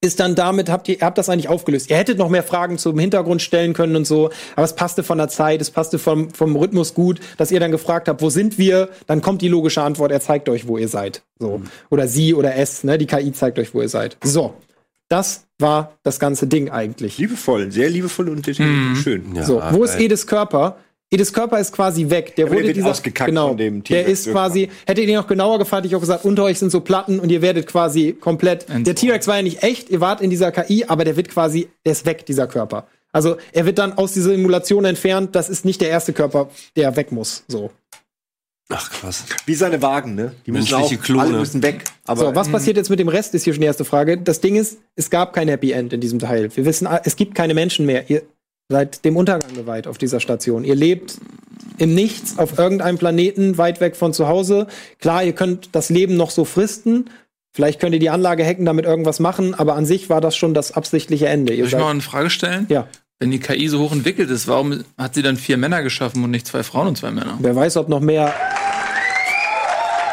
ist 0.00 0.20
dann 0.20 0.34
damit, 0.36 0.70
habt 0.70 0.88
ihr, 0.88 1.00
ihr 1.00 1.06
habt 1.06 1.18
das 1.18 1.28
eigentlich 1.28 1.48
aufgelöst. 1.48 1.90
Ihr 1.90 1.96
hättet 1.96 2.18
noch 2.18 2.28
mehr 2.28 2.44
Fragen 2.44 2.78
zum 2.78 2.96
Hintergrund 2.98 3.42
stellen 3.42 3.72
können 3.72 3.96
und 3.96 4.06
so, 4.06 4.30
aber 4.54 4.64
es 4.64 4.74
passte 4.74 5.02
von 5.02 5.18
der 5.18 5.28
Zeit, 5.28 5.60
es 5.60 5.70
passte 5.70 5.98
vom, 5.98 6.30
vom 6.30 6.54
Rhythmus 6.54 6.94
gut, 6.94 7.18
dass 7.36 7.50
ihr 7.50 7.58
dann 7.58 7.72
gefragt 7.72 8.08
habt, 8.08 8.22
wo 8.22 8.30
sind 8.30 8.58
wir? 8.58 8.90
Dann 9.06 9.22
kommt 9.22 9.42
die 9.42 9.48
logische 9.48 9.82
Antwort, 9.82 10.12
er 10.12 10.20
zeigt 10.20 10.48
euch, 10.48 10.68
wo 10.68 10.78
ihr 10.78 10.88
seid. 10.88 11.22
So. 11.40 11.62
Oder 11.90 12.06
sie 12.06 12.34
oder 12.34 12.54
es, 12.54 12.84
ne? 12.84 12.98
Die 12.98 13.06
KI 13.06 13.32
zeigt 13.32 13.58
euch, 13.58 13.74
wo 13.74 13.80
ihr 13.82 13.88
seid. 13.88 14.16
So. 14.22 14.54
Das 15.08 15.46
war 15.58 15.96
das 16.02 16.20
ganze 16.20 16.46
Ding 16.46 16.70
eigentlich. 16.70 17.18
Liebevoll, 17.18 17.72
sehr 17.72 17.88
liebevoll 17.88 18.28
und 18.28 18.46
detailliert. 18.46 18.98
schön. 18.98 19.34
Ja, 19.34 19.44
So, 19.44 19.62
wo 19.70 19.84
ist. 19.84 19.98
Edis 19.98 20.26
Körper? 20.26 20.76
Edis 21.10 21.32
Körper 21.32 21.60
ist 21.60 21.72
quasi 21.72 22.10
weg. 22.10 22.34
Der 22.34 22.46
der 22.46 22.54
wurde 22.54 22.66
wird 22.66 22.76
dieser, 22.76 22.90
ausgekackt 22.90 23.28
genau, 23.28 23.48
von 23.48 23.56
dem 23.56 23.84
Der 23.84 24.04
T-Rex 24.04 24.26
ist 24.26 24.32
quasi, 24.32 24.68
hättet 24.86 24.98
ihr 24.98 25.06
den 25.06 25.16
noch 25.16 25.28
genauer 25.28 25.58
gefragt, 25.58 25.84
hätte 25.84 25.88
ich 25.88 25.96
auch 25.96 26.00
gesagt, 26.00 26.24
unter 26.24 26.42
euch 26.44 26.58
sind 26.58 26.70
so 26.70 26.80
Platten 26.80 27.20
und 27.20 27.30
ihr 27.30 27.42
werdet 27.42 27.66
quasi 27.68 28.12
komplett. 28.12 28.66
Der 28.68 28.94
T-Rex 28.94 29.28
war 29.28 29.36
ja 29.36 29.42
nicht 29.42 29.62
echt, 29.62 29.88
ihr 29.88 30.00
wart 30.00 30.20
in 30.20 30.30
dieser 30.30 30.50
KI, 30.50 30.84
aber 30.88 31.04
der 31.04 31.16
wird 31.16 31.28
quasi, 31.28 31.68
der 31.84 31.92
ist 31.92 32.06
weg, 32.06 32.26
dieser 32.26 32.48
Körper. 32.48 32.88
Also 33.12 33.36
er 33.52 33.64
wird 33.64 33.78
dann 33.78 33.94
aus 33.96 34.12
dieser 34.12 34.30
Simulation 34.30 34.84
entfernt. 34.84 35.34
Das 35.34 35.48
ist 35.48 35.64
nicht 35.64 35.80
der 35.80 35.88
erste 35.88 36.12
Körper, 36.12 36.50
der 36.76 36.96
weg 36.96 37.12
muss. 37.12 37.44
So. 37.48 37.70
Ach, 38.68 38.90
krass. 38.90 39.24
Wie 39.46 39.54
seine 39.54 39.80
Wagen, 39.80 40.16
ne? 40.16 40.32
Die 40.44 40.50
müssen 40.50 40.74
auch, 40.74 40.80
Menschliche 40.80 41.00
Klone. 41.02 41.22
alle 41.22 41.38
müssen 41.38 41.62
weg. 41.62 41.84
Aber 42.04 42.20
So, 42.20 42.34
was 42.34 42.48
passiert 42.50 42.76
jetzt 42.76 42.90
mit 42.90 42.98
dem 42.98 43.08
Rest, 43.08 43.32
ist 43.34 43.44
hier 43.44 43.54
schon 43.54 43.60
die 43.60 43.66
erste 43.66 43.84
Frage. 43.84 44.18
Das 44.18 44.40
Ding 44.40 44.56
ist, 44.56 44.78
es 44.96 45.08
gab 45.08 45.32
kein 45.32 45.48
Happy 45.48 45.70
End 45.70 45.92
in 45.92 46.00
diesem 46.00 46.18
Teil. 46.18 46.54
Wir 46.54 46.64
wissen, 46.66 46.88
es 47.04 47.14
gibt 47.16 47.34
keine 47.36 47.54
Menschen 47.54 47.86
mehr. 47.86 48.10
Ihr 48.10 48.22
seid 48.68 49.04
dem 49.04 49.16
Untergang 49.16 49.54
geweiht 49.54 49.86
auf 49.86 49.98
dieser 49.98 50.20
Station. 50.20 50.64
Ihr 50.64 50.74
lebt 50.74 51.18
im 51.78 51.94
Nichts 51.94 52.38
auf 52.38 52.58
irgendeinem 52.58 52.98
Planeten 52.98 53.58
weit 53.58 53.80
weg 53.80 53.96
von 53.96 54.12
zu 54.12 54.28
Hause. 54.28 54.66
Klar, 55.00 55.22
ihr 55.24 55.32
könnt 55.34 55.70
das 55.72 55.88
Leben 55.90 56.16
noch 56.16 56.30
so 56.30 56.44
fristen. 56.44 57.10
Vielleicht 57.52 57.80
könnt 57.80 57.94
ihr 57.94 58.00
die 58.00 58.10
Anlage 58.10 58.44
hacken, 58.44 58.64
damit 58.66 58.84
irgendwas 58.84 59.20
machen, 59.20 59.54
aber 59.54 59.76
an 59.76 59.86
sich 59.86 60.10
war 60.10 60.20
das 60.20 60.36
schon 60.36 60.52
das 60.52 60.72
absichtliche 60.72 61.26
Ende. 61.28 61.54
Ihr 61.54 61.64
Soll 61.68 61.78
ich 61.80 61.84
mal 61.84 61.90
eine 61.90 62.00
Frage 62.02 62.28
stellen? 62.28 62.66
ja, 62.68 62.86
Wenn 63.18 63.30
die 63.30 63.38
KI 63.38 63.68
so 63.68 63.78
hoch 63.80 63.92
entwickelt 63.92 64.28
ist, 64.30 64.46
warum 64.48 64.84
hat 64.98 65.14
sie 65.14 65.22
dann 65.22 65.36
vier 65.36 65.56
Männer 65.56 65.82
geschaffen 65.82 66.22
und 66.22 66.30
nicht 66.30 66.46
zwei 66.46 66.62
Frauen 66.62 66.88
und 66.88 66.98
zwei 66.98 67.10
Männer? 67.10 67.38
wer 67.40 67.56
weiß, 67.56 67.76
ob 67.78 67.88
noch 67.88 68.00
mehr. 68.00 68.34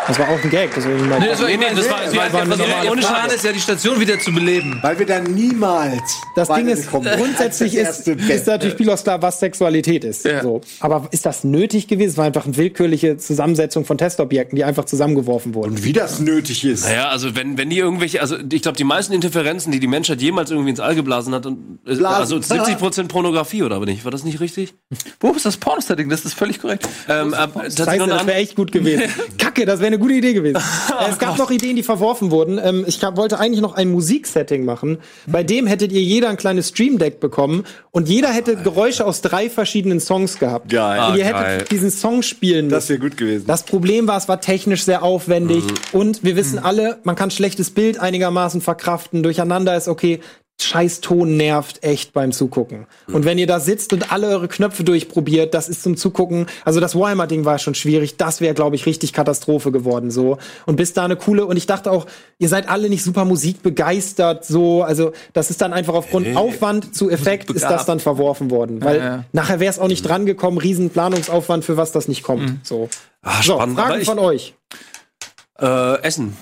Das 0.08 0.20
war 0.20 0.30
auch 0.30 0.44
ein 0.44 0.50
Gag. 0.50 0.74
Das, 0.76 0.86
war 0.86 0.92
Nee, 0.94 1.28
das 1.28 1.42
war, 1.42 1.48
nee, 1.48 1.58
das 1.58 1.90
war, 1.90 2.00
das 2.04 2.34
war 2.34 2.46
normale 2.46 2.92
ohne. 2.92 3.02
Plan 3.02 3.30
ist 3.30 3.44
ja 3.44 3.52
die 3.52 3.60
Station 3.60 4.00
wieder 4.00 4.20
zu 4.20 4.34
beleben. 4.34 4.80
weil 4.82 5.00
wir 5.00 5.06
dann 5.06 5.24
niemals. 5.24 6.22
Das 6.36 6.50
Ding 6.50 6.68
ist, 6.68 6.90
grundsätzlich 6.90 7.76
Das 7.76 8.00
ist, 8.00 8.08
ist 8.08 8.48
natürlich 8.48 8.76
Pilos 8.76 9.04
klar, 9.04 9.22
was 9.22 9.40
Sexualität 9.40 10.04
ist. 10.04 10.26
Ja. 10.26 10.42
So. 10.42 10.62
Aber 10.80 11.08
ist 11.12 11.26
das 11.26 11.44
nötig 11.44 11.88
gewesen? 11.88 12.12
Es 12.12 12.18
war 12.18 12.26
einfach 12.26 12.46
eine 12.46 12.58
willkürliche 12.58 13.18
Zusammensetzung 13.18 13.86
von 13.86 13.98
Testobjekten, 13.98 14.56
die 14.56 14.64
einfach 14.64 14.86
zusammengeworfen 14.86 15.56
wurden. 15.56 15.72
Und 15.72 15.84
wie 15.86 15.94
das 15.94 16.20
nötig 16.20 16.66
ist. 16.66 16.84
Naja, 16.86 17.08
also 17.08 17.36
wenn, 17.36 17.58
wenn 17.58 17.70
die 17.70 17.78
irgendwelche, 17.78 18.22
also 18.22 18.36
ich 18.52 18.62
glaube, 18.62 18.78
die 18.78 18.84
meisten 18.84 19.14
Interferenzen, 19.14 19.72
die 19.72 19.80
die 19.80 19.88
Menschheit 19.88 20.22
jemals 20.22 20.52
irgendwie 20.52 20.72
ins 20.72 20.80
All 20.80 20.96
geblasen 20.96 21.34
hat, 21.34 21.46
und, 21.46 21.80
äh, 21.86 21.96
Blasen. 21.96 22.06
also 22.06 22.38
70% 22.38 23.08
Pornografie, 23.08 23.64
oder 23.64 23.78
aber 23.78 23.86
nicht? 23.86 24.04
War 24.04 24.12
das 24.12 24.24
nicht 24.24 24.40
richtig? 24.42 24.74
Wo 25.20 25.32
ist 25.32 25.46
das 25.46 25.58
Porno-Setting? 25.58 26.10
Das 26.10 26.26
ist 26.26 26.34
völlig 26.34 26.60
korrekt. 26.60 26.88
Ähm, 27.08 27.30
noch 27.30 27.56
eine 27.56 27.70
das 27.70 28.28
wäre 28.28 28.38
echt 28.38 28.56
gut 28.56 28.72
gewesen. 28.72 29.04
Kacke, 29.38 29.66
das 29.66 29.80
wäre 29.80 29.93
eine 29.94 30.00
gute 30.02 30.14
Idee 30.16 30.34
gewesen. 30.34 30.62
Äh, 30.94 31.10
es 31.10 31.18
gab 31.18 31.38
noch 31.40 31.50
Ideen, 31.50 31.76
die 31.76 31.82
verworfen 31.84 32.30
wurden. 32.30 32.60
Ähm, 32.64 32.84
ich 32.88 33.02
wollte 33.02 33.40
eigentlich 33.40 33.62
noch 33.62 33.74
ein 33.74 33.90
Musiksetting 33.92 34.64
machen. 34.64 35.00
Bei 35.26 35.44
dem 35.44 35.66
hättet 35.66 35.92
ihr 35.92 36.02
jeder 36.02 36.30
ein 36.30 36.38
kleines 36.38 36.70
Stream 36.70 37.00
Deck 37.00 37.20
bekommen 37.20 37.64
und 37.92 38.08
jeder 38.08 38.30
hätte 38.30 38.56
Geräusche 38.58 39.06
aus 39.06 39.22
drei 39.22 39.50
verschiedenen 39.50 40.00
Songs 40.00 40.38
gehabt. 40.38 40.70
Geil. 40.70 41.00
Und 41.12 41.18
ihr 41.18 41.24
Ah, 41.24 41.28
hättet 41.28 41.42
geil. 41.42 41.66
diesen 41.72 41.90
Song 41.90 42.22
spielen 42.22 42.66
müssen. 42.66 42.76
Das 42.76 42.90
wäre 42.90 43.00
gut 43.00 43.18
gewesen. 43.18 43.46
Das 43.48 43.64
Problem 43.64 44.08
war, 44.08 44.18
es 44.18 44.28
war 44.28 44.40
technisch 44.40 44.84
sehr 44.84 45.02
aufwendig 45.04 45.64
und 45.94 46.24
wir 46.24 46.36
wissen 46.36 46.60
alle, 46.60 47.00
man 47.04 47.16
kann 47.16 47.32
schlechtes 47.32 47.72
Bild 47.72 48.00
einigermaßen 48.00 48.62
verkraften, 48.62 49.24
durcheinander 49.24 49.76
ist 49.76 49.88
okay. 49.88 50.20
Scheiß 50.64 51.02
Ton 51.02 51.38
nervt 51.38 51.84
echt 51.84 52.14
beim 52.14 52.32
Zugucken. 52.32 52.88
Und 53.12 53.26
wenn 53.26 53.38
ihr 53.38 53.48
da 53.48 53.60
sitzt 53.60 53.94
und 53.94 54.12
alle 54.12 54.28
eure 54.28 54.48
Knöpfe 54.48 54.84
durchprobiert, 54.84 55.54
das 55.54 55.70
ist 55.70 55.84
zum 55.84 55.98
Zugucken. 55.98 56.48
Also 56.66 56.80
das 56.80 56.96
Warhammer-Ding 56.96 57.46
war 57.46 57.60
schon 57.60 57.76
schwierig. 57.76 58.18
Das 58.18 58.42
wäre, 58.42 58.54
glaube 58.54 58.76
ich, 58.76 58.86
richtig 58.86 59.14
Katastrophe 59.14 59.72
geworden 59.72 60.12
so. 60.12 60.38
Und 60.66 60.76
bis 60.76 60.94
da 60.94 61.06
eine 61.06 61.16
coole. 61.16 61.46
Und 61.46 61.58
ich 61.58 61.66
dachte 61.68 61.92
auch, 61.92 62.06
ihr 62.40 62.50
seid 62.50 62.70
alle 62.70 62.90
nicht 62.90 63.04
super 63.04 63.26
musikbegeistert 63.26 64.46
so. 64.46 64.84
Also 64.84 65.12
das 65.34 65.50
ist 65.50 65.62
dann 65.62 65.74
einfach 65.74 65.94
aufgrund 65.94 66.26
Hey. 66.28 66.36
Aufwand 66.36 66.96
zu 66.96 67.10
Effekt 67.10 67.50
ist 67.52 67.64
das 67.64 67.86
dann 67.86 68.00
verworfen 68.00 68.50
worden, 68.52 68.84
weil 68.84 68.98
Ja, 68.98 69.04
ja. 69.06 69.24
nachher 69.34 69.60
wäre 69.60 69.72
es 69.72 69.80
auch 69.80 69.88
nicht 69.88 70.02
dran 70.08 70.26
gekommen. 70.26 70.58
Riesen 70.58 70.90
Planungsaufwand 70.90 71.66
für 71.66 71.78
was 71.78 71.92
das 71.92 72.08
nicht 72.08 72.24
kommt. 72.24 72.66
So. 72.66 72.90
Ah, 73.22 73.42
So, 73.42 73.54
spannend. 73.56 73.78
Aber 73.78 73.88
Fragen 73.88 74.02
ich, 74.02 74.08
von 74.08 74.20
euch. 74.20 74.54
äh, 75.60 76.02
Essen. 76.02 76.36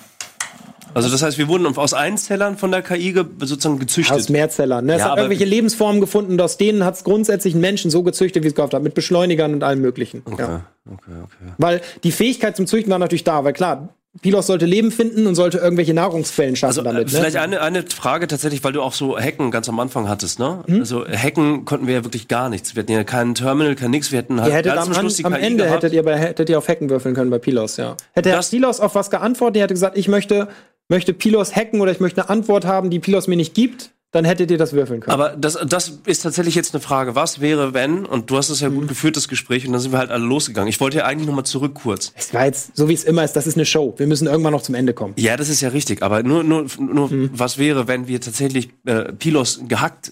Also 0.93 1.09
das 1.09 1.21
heißt, 1.23 1.37
wir 1.37 1.47
wurden 1.47 1.65
aus 1.77 1.93
Einzellern 1.93 2.57
von 2.57 2.71
der 2.71 2.81
KI 2.81 3.13
ge 3.13 3.25
sozusagen 3.39 3.75
Aus 3.75 3.79
gezüchtet. 3.79 4.29
Mehrzellern. 4.29 4.85
Ne? 4.85 4.93
Es 4.95 4.99
Ja, 4.99 5.09
hat 5.11 5.17
irgendwelche 5.17 5.45
Lebensformen 5.45 6.01
gefunden 6.01 6.33
und 6.33 6.41
aus 6.41 6.57
denen 6.57 6.83
hat 6.85 6.95
es 6.95 7.03
grundsätzlich 7.03 7.53
einen 7.53 7.61
Menschen 7.61 7.91
so 7.91 8.03
gezüchtet, 8.03 8.43
wie 8.43 8.47
es 8.47 8.55
gehofft 8.55 8.73
hat, 8.73 8.83
mit 8.83 8.93
Beschleunigern 8.93 9.53
und 9.53 9.63
allem 9.63 9.81
möglichen. 9.81 10.21
Okay, 10.25 10.41
Ja. 10.41 10.61
okay, 10.91 11.11
okay. 11.23 11.51
Weil 11.57 11.81
die 12.03 12.11
Fähigkeit 12.11 12.55
zum 12.55 12.67
Züchten 12.67 12.91
war 12.91 12.99
natürlich 12.99 13.23
da, 13.23 13.43
weil 13.43 13.53
klar, 13.53 13.89
Pilos 14.21 14.47
sollte 14.47 14.65
Leben 14.65 14.91
finden 14.91 15.25
und 15.25 15.35
sollte 15.35 15.59
irgendwelche 15.59 15.93
Nahrungsquellen 15.93 16.57
schaffen 16.57 16.71
Also 16.79 16.81
damit. 16.81 17.07
äh, 17.07 17.11
vielleicht 17.11 17.35
ne? 17.35 17.41
eine, 17.43 17.61
eine 17.61 17.83
Frage 17.83 18.27
tatsächlich, 18.27 18.61
weil 18.61 18.73
du 18.73 18.81
auch 18.81 18.91
so 18.91 19.17
Hacken 19.17 19.51
ganz 19.51 19.69
am 19.69 19.79
Anfang 19.79 20.09
hattest, 20.09 20.37
ne? 20.37 20.65
Hm? 20.67 20.79
Also 20.81 21.05
Hacken 21.07 21.63
konnten 21.63 21.87
wir 21.87 21.93
ja 21.93 22.03
wirklich 22.03 22.27
gar 22.27 22.49
nichts. 22.49 22.75
Wir 22.75 22.83
hatten 22.83 22.91
ja 22.91 23.05
keinen 23.05 23.35
Terminal, 23.35 23.73
kein 23.75 23.91
nix. 23.91 24.11
Wir 24.11 24.19
hätten 24.19 24.41
halt 24.41 24.65
ganz 24.65 24.87
am, 24.87 24.93
Schluss 24.95 25.15
die 25.15 25.23
am 25.23 25.33
KI 25.33 25.39
Ende 25.41 25.63
gehabt. 25.63 25.77
hättet 25.83 25.93
ihr, 25.93 26.03
bei, 26.03 26.17
hättet 26.17 26.49
ihr 26.49 26.57
auf 26.57 26.67
Hacken 26.67 26.89
würfeln 26.89 27.15
können 27.15 27.29
bei 27.29 27.39
Pilos, 27.39 27.77
ja. 27.77 27.95
Hätte 28.11 28.31
Das- 28.31 28.49
Pilos 28.49 28.81
auf 28.81 28.95
was 28.95 29.11
geantwortet, 29.11 29.55
der 29.55 29.63
hätte 29.63 29.75
gesagt, 29.75 29.97
ich 29.97 30.09
möchte, 30.09 30.49
möchte 30.91 31.13
Pilos 31.13 31.55
hacken 31.55 31.81
oder 31.81 31.91
ich 31.91 31.99
möchte 31.99 32.21
eine 32.21 32.29
Antwort 32.29 32.65
haben, 32.65 32.91
die 32.91 32.99
Pilos 32.99 33.27
mir 33.27 33.35
nicht 33.37 33.55
gibt, 33.55 33.89
dann 34.13 34.25
hättet 34.25 34.51
ihr 34.51 34.57
das 34.57 34.73
würfeln 34.73 34.99
können. 34.99 35.13
Aber 35.13 35.29
das, 35.37 35.57
das 35.65 35.99
ist 36.05 36.21
tatsächlich 36.21 36.53
jetzt 36.53 36.75
eine 36.75 36.81
Frage. 36.81 37.15
Was 37.15 37.39
wäre, 37.39 37.73
wenn, 37.73 38.05
und 38.05 38.29
du 38.29 38.35
hast 38.37 38.49
es 38.49 38.59
ja 38.59 38.67
Hm. 38.67 38.75
gut 38.75 38.87
geführt, 38.89 39.15
das 39.15 39.27
Gespräch, 39.29 39.65
und 39.65 39.71
dann 39.71 39.81
sind 39.81 39.93
wir 39.93 39.99
halt 39.99 40.11
alle 40.11 40.25
losgegangen. 40.25 40.67
Ich 40.67 40.81
wollte 40.81 40.97
ja 40.97 41.05
eigentlich 41.05 41.27
nochmal 41.27 41.45
zurück 41.45 41.73
kurz. 41.75 42.11
es 42.17 42.33
war 42.33 42.45
jetzt, 42.45 42.75
so 42.75 42.89
wie 42.89 42.93
es 42.93 43.05
immer 43.05 43.23
ist, 43.23 43.37
das 43.37 43.47
ist 43.47 43.55
eine 43.55 43.65
Show. 43.65 43.93
Wir 43.97 44.05
müssen 44.07 44.27
irgendwann 44.27 44.51
noch 44.51 44.61
zum 44.63 44.75
Ende 44.75 44.93
kommen. 44.93 45.13
Ja, 45.17 45.37
das 45.37 45.47
ist 45.49 45.61
ja 45.61 45.69
richtig, 45.69 46.03
aber 46.03 46.23
nur, 46.23 46.43
nur, 46.43 46.65
nur 46.77 47.09
Hm. 47.09 47.29
was 47.33 47.57
wäre, 47.57 47.87
wenn 47.87 48.07
wir 48.09 48.19
tatsächlich 48.19 48.69
äh, 48.85 49.13
Pilos 49.13 49.61
gehackt 49.67 50.11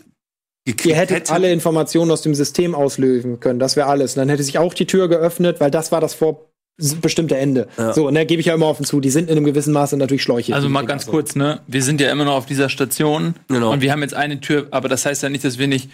gekriegt 0.65 0.85
Ihr 0.85 0.95
hättet 0.95 1.17
hätten? 1.17 1.31
alle 1.33 1.51
Informationen 1.51 2.09
aus 2.11 2.21
dem 2.21 2.35
System 2.35 2.75
auslösen 2.75 3.41
können. 3.41 3.59
Das 3.59 3.75
wäre 3.75 3.87
alles. 3.87 4.13
Und 4.15 4.19
dann 4.19 4.29
hätte 4.29 4.43
sich 4.43 4.57
auch 4.59 4.73
die 4.73 4.85
Tür 4.85 5.09
geöffnet, 5.09 5.59
weil 5.59 5.71
das 5.71 5.91
war 5.91 5.99
das 5.99 6.13
vorbestimmte 6.79 7.37
Ende. 7.37 7.67
So, 7.93 8.07
und 8.07 8.15
da 8.15 8.23
gebe 8.23 8.39
ich 8.39 8.45
ja 8.47 8.53
immer 8.53 8.67
offen 8.67 8.85
zu. 8.85 8.99
Die 8.99 9.09
sind 9.09 9.29
in 9.29 9.37
einem 9.37 9.45
gewissen 9.45 9.73
Maße 9.73 9.97
natürlich 9.97 10.23
Schläuche. 10.23 10.53
Also 10.55 10.69
mal 10.69 10.85
ganz 10.85 11.05
so. 11.05 11.11
kurz, 11.11 11.35
ne? 11.35 11.59
Wir 11.67 11.83
sind 11.83 11.99
ja 12.01 12.11
immer 12.11 12.25
noch 12.25 12.35
auf 12.35 12.45
dieser 12.45 12.69
Station 12.69 13.35
Genau. 13.47 13.71
und 13.71 13.81
wir 13.81 13.91
haben 13.91 14.01
jetzt 14.01 14.13
eine 14.13 14.39
Tür, 14.39 14.67
aber 14.71 14.87
das 14.89 15.05
heißt 15.05 15.23
ja 15.23 15.29
nicht, 15.29 15.43
dass 15.43 15.57
wir 15.59 15.67
nicht 15.67 15.89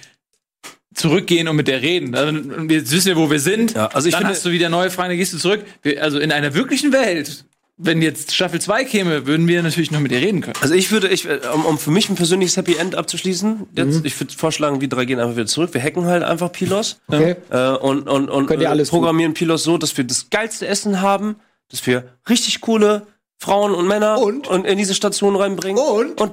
zurückgehen 0.93 1.47
und 1.47 1.55
mit 1.57 1.67
der 1.67 1.81
reden. 1.81 2.15
Also, 2.15 2.33
wir 2.33 2.89
wissen 2.91 3.09
ja, 3.09 3.15
wo 3.17 3.29
wir 3.29 3.39
sind. 3.39 3.73
Ja, 3.73 3.87
also 3.87 4.07
ich 4.07 4.13
dann 4.13 4.21
finde- 4.21 4.33
hast 4.35 4.45
du 4.45 4.51
wieder 4.51 4.69
neue 4.69 4.89
Fragen, 4.89 5.09
dann 5.09 5.17
gehst 5.17 5.33
du 5.33 5.37
zurück. 5.37 5.65
Wir, 5.81 6.01
also 6.01 6.19
in 6.19 6.31
einer 6.31 6.53
wirklichen 6.53 6.93
Welt, 6.93 7.45
wenn 7.77 8.01
jetzt 8.01 8.33
Staffel 8.33 8.61
2 8.61 8.85
käme, 8.85 9.27
würden 9.27 9.47
wir 9.47 9.61
natürlich 9.61 9.91
noch 9.91 9.99
mit 9.99 10.11
dir 10.11 10.19
reden 10.21 10.41
können. 10.41 10.55
Also 10.61 10.73
ich 10.75 10.91
würde, 10.91 11.09
ich, 11.09 11.25
äh, 11.27 11.39
um, 11.53 11.65
um 11.65 11.77
für 11.77 11.91
mich 11.91 12.09
ein 12.09 12.15
persönliches 12.15 12.55
Happy 12.55 12.75
End 12.77 12.95
abzuschließen, 12.95 13.67
jetzt, 13.75 13.99
Mhm. 13.99 14.05
ich 14.05 14.19
würde 14.19 14.33
vorschlagen, 14.33 14.79
wir 14.79 14.87
drei 14.87 15.05
gehen 15.05 15.19
einfach 15.19 15.35
wieder 15.35 15.45
zurück. 15.45 15.73
Wir 15.73 15.81
hacken 15.81 16.05
halt 16.05 16.23
einfach 16.23 16.51
Pilos 16.51 17.01
Okay. 17.07 17.35
äh, 17.49 17.71
und, 17.71 18.07
und, 18.07 18.29
und 18.29 18.49
ihr 18.51 18.61
äh, 18.61 18.65
alles 18.67 18.89
tun. 18.89 18.99
programmieren 18.99 19.33
Pilos 19.33 19.63
so, 19.63 19.77
dass 19.77 19.95
wir 19.97 20.05
das 20.05 20.29
geilste 20.29 20.67
Essen 20.67 21.01
haben, 21.01 21.35
dass 21.69 21.85
wir 21.85 22.13
richtig 22.29 22.61
coole 22.61 23.07
Frauen 23.39 23.73
und 23.75 23.87
Männer 23.87 24.19
Und? 24.19 24.47
in 24.47 24.77
diese 24.77 24.93
Station 24.95 25.35
reinbringen. 25.35 25.83
Und? 25.83 26.21
Und 26.21 26.31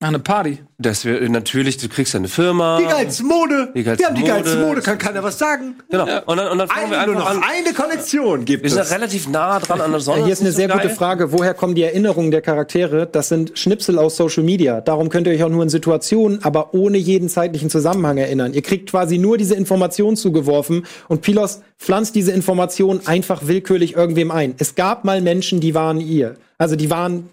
Mach 0.00 0.08
eine 0.08 0.20
Party. 0.20 0.58
dass 0.78 1.04
wir 1.04 1.20
äh, 1.20 1.28
natürlich, 1.28 1.76
du 1.78 1.88
kriegst 1.88 2.14
ja 2.14 2.18
eine 2.20 2.28
Firma. 2.28 2.78
Die 2.78 2.84
geilste 2.86 3.24
Mode. 3.24 3.72
Die 3.74 3.82
geilste 3.82 4.04
wir 4.04 4.06
haben 4.06 4.14
die 4.14 4.22
geilste 4.22 4.54
Mode. 4.54 4.66
Mode, 4.68 4.80
kann 4.82 4.96
keiner 4.96 5.24
was 5.24 5.38
sagen. 5.40 5.74
Genau. 5.90 6.04
Und 6.24 6.36
dann, 6.36 6.52
und 6.52 6.58
dann 6.58 6.68
fangen 6.68 6.90
wir 6.92 7.00
Eine, 7.00 7.12
nur 7.14 7.20
einfach 7.26 7.34
noch 7.34 7.42
an. 7.42 7.50
eine 7.50 7.74
Kollektion 7.74 8.44
gibt 8.44 8.62
Wir 8.62 8.70
sind 8.70 8.82
es. 8.82 8.92
relativ 8.92 9.28
nah 9.28 9.58
dran 9.58 9.80
an 9.80 9.90
der 9.90 9.98
Sonne. 9.98 10.20
Ja, 10.20 10.24
hier 10.26 10.32
ist 10.34 10.38
eine 10.40 10.50
das 10.50 10.54
so 10.54 10.60
sehr 10.60 10.68
gute 10.68 10.86
geil. 10.86 10.94
Frage. 10.96 11.32
Woher 11.32 11.52
kommen 11.52 11.74
die 11.74 11.82
Erinnerungen 11.82 12.30
der 12.30 12.42
Charaktere? 12.42 13.08
Das 13.10 13.28
sind 13.28 13.58
Schnipsel 13.58 13.98
aus 13.98 14.16
Social 14.16 14.44
Media. 14.44 14.80
Darum 14.80 15.08
könnt 15.08 15.26
ihr 15.26 15.32
euch 15.32 15.42
auch 15.42 15.48
nur 15.48 15.64
in 15.64 15.68
Situationen, 15.68 16.44
aber 16.44 16.74
ohne 16.74 16.96
jeden 16.96 17.28
zeitlichen 17.28 17.68
Zusammenhang 17.68 18.18
erinnern. 18.18 18.54
Ihr 18.54 18.62
kriegt 18.62 18.90
quasi 18.90 19.18
nur 19.18 19.36
diese 19.36 19.56
Information 19.56 20.14
zugeworfen 20.14 20.86
und 21.08 21.22
Pilos 21.22 21.60
pflanzt 21.76 22.14
diese 22.14 22.30
Information 22.30 23.00
einfach 23.06 23.48
willkürlich 23.48 23.96
irgendwem 23.96 24.30
ein. 24.30 24.54
Es 24.58 24.76
gab 24.76 25.04
mal 25.04 25.20
Menschen, 25.22 25.58
die 25.58 25.74
waren 25.74 26.00
ihr. 26.00 26.36
Also 26.56 26.76
die 26.76 26.88
waren 26.88 27.28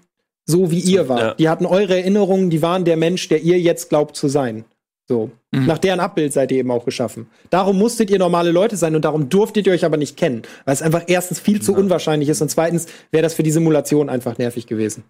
so, 0.46 0.72
wie 0.72 0.80
ihr 0.80 1.10
wart. 1.10 1.22
ja. 1.22 1.34
Die 1.34 1.50
hatten 1.50 1.66
eure 1.66 1.98
Erinnerungen, 1.98 2.50
die 2.50 2.62
waren 2.62 2.86
der 2.86 2.98
Mensch, 2.98 3.28
der 3.28 3.42
ihr 3.42 3.60
jetzt 3.60 3.90
glaubt 3.90 4.16
zu 4.16 4.28
sein. 4.28 4.66
So. 5.08 5.30
Nach 5.52 5.78
deren 5.78 6.00
Abbild 6.00 6.34
seid 6.34 6.52
ihr 6.52 6.58
eben 6.58 6.72
auch 6.72 6.84
geschaffen. 6.84 7.28
Darum 7.50 7.78
musstet 7.78 8.10
ihr 8.10 8.18
normale 8.18 8.52
Leute 8.52 8.76
sein 8.76 8.96
und 8.96 9.06
darum 9.06 9.30
durftet 9.30 9.68
ihr 9.68 9.74
euch 9.74 9.86
aber 9.86 9.98
nicht 9.98 10.18
kennen. 10.18 10.42
Weil 10.66 10.74
es 10.74 10.82
einfach 10.82 11.04
erstens 11.08 11.40
viel 11.40 11.62
zu 11.62 11.74
unwahrscheinlich 11.74 12.28
ist 12.28 12.42
und 12.42 12.50
zweitens 12.50 12.88
wäre 13.12 13.22
das 13.22 13.36
für 13.36 13.44
die 13.44 13.52
Simulation 13.52 14.10
einfach 14.10 14.38
nervig 14.38 14.68
gewesen. 14.68 15.04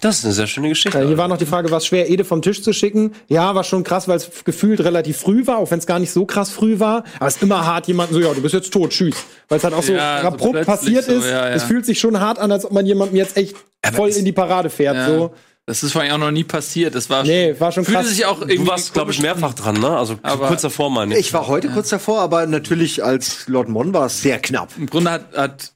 Das 0.00 0.18
ist 0.18 0.24
eine 0.24 0.34
sehr 0.34 0.48
schöne 0.48 0.68
Geschichte. 0.70 0.98
Äh, 0.98 1.06
hier 1.06 1.16
war 1.18 1.28
noch 1.28 1.36
die 1.38 1.46
Frage, 1.46 1.70
war 1.70 1.78
es 1.78 1.86
schwer, 1.86 2.10
Ede 2.10 2.24
vom 2.24 2.42
Tisch 2.42 2.62
zu 2.62 2.72
schicken? 2.72 3.12
Ja, 3.28 3.54
war 3.54 3.62
schon 3.62 3.84
krass, 3.84 4.08
weil 4.08 4.16
es 4.16 4.28
gefühlt 4.44 4.80
relativ 4.80 5.18
früh 5.18 5.46
war, 5.46 5.58
auch 5.58 5.70
wenn 5.70 5.78
es 5.78 5.86
gar 5.86 6.00
nicht 6.00 6.10
so 6.10 6.26
krass 6.26 6.50
früh 6.50 6.80
war. 6.80 7.04
Aber 7.20 7.28
es 7.28 7.36
ist 7.36 7.42
immer 7.42 7.64
hart, 7.64 7.86
jemanden 7.86 8.12
so, 8.14 8.20
ja, 8.20 8.34
du 8.34 8.42
bist 8.42 8.54
jetzt 8.54 8.72
tot, 8.72 8.90
tschüss. 8.90 9.14
Weil 9.48 9.58
es 9.58 9.64
halt 9.64 9.72
auch 9.72 9.82
so 9.84 9.92
Ja, 9.92 10.20
so 10.20 10.26
abrupt 10.28 10.52
plötzlich 10.52 10.66
passiert 10.66 11.04
so, 11.04 11.12
ist. 11.12 11.24
ja, 11.26 11.48
ja. 11.48 11.54
Es 11.54 11.62
fühlt 11.62 11.86
sich 11.86 12.00
schon 12.00 12.18
hart 12.18 12.40
an, 12.40 12.50
als 12.50 12.64
ob 12.64 12.72
man 12.72 12.84
jemandem 12.86 13.16
jetzt 13.16 13.36
echt 13.36 13.54
Aber 13.82 13.96
voll 13.96 14.08
in 14.10 14.24
die 14.24 14.32
Parade 14.32 14.68
fährt. 14.68 14.96
Ja. 14.96 15.06
So. 15.08 15.34
Das 15.66 15.82
ist 15.84 15.92
vor 15.92 16.02
allem 16.02 16.12
auch 16.12 16.18
noch 16.18 16.30
nie 16.32 16.44
passiert. 16.44 16.94
Das 16.96 17.08
war 17.08 17.22
Nee, 17.22 17.54
war 17.58 17.70
schon 17.72 17.84
fühlte 17.84 18.00
krass. 18.02 18.10
sich 18.10 18.26
auch 18.26 18.40
irgendwie 18.40 18.56
du 18.58 18.66
warst, 18.66 18.92
glaube 18.92 19.12
ich, 19.12 19.22
mehrfach 19.22 19.54
dran, 19.54 19.80
ne? 19.80 19.96
Also 19.96 20.18
Aber- 20.22 20.48
kurz 20.48 20.60
davor 20.62 20.90
meine 20.90 21.14
ich. 21.14 21.20
Ich 21.28 21.32
war 21.32 21.46
heute 21.46 21.68
kurz 21.68 21.88
davor, 21.88 22.20
aber 22.20 22.46
natürlich 22.46 23.02
als 23.04 23.46
Lord 23.48 23.68
Mon 23.68 23.94
war 23.94 24.06
es 24.06 24.20
sehr 24.20 24.40
knapp. 24.40 24.70
Im 24.76 24.86
Grunde 24.86 25.12
hat, 25.12 25.32
hat 25.36 25.72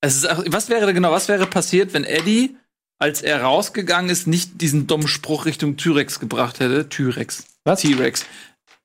es 0.00 0.16
ist 0.16 0.28
auch, 0.30 0.42
was 0.48 0.68
wäre 0.70 0.92
genau, 0.94 1.12
was 1.12 1.28
wäre 1.28 1.46
passiert, 1.46 1.92
wenn 1.92 2.02
Eddie, 2.04 2.56
als 3.00 3.22
er 3.22 3.42
rausgegangen 3.42 4.10
ist, 4.10 4.26
nicht 4.26 4.60
diesen 4.60 4.86
dummen 4.86 5.08
Spruch 5.08 5.46
Richtung 5.46 5.76
Tyrex 5.76 6.20
gebracht 6.20 6.60
hätte? 6.60 6.88
Tyrex. 6.88 7.44
Was? 7.64 7.80
T-Rex. 7.80 8.24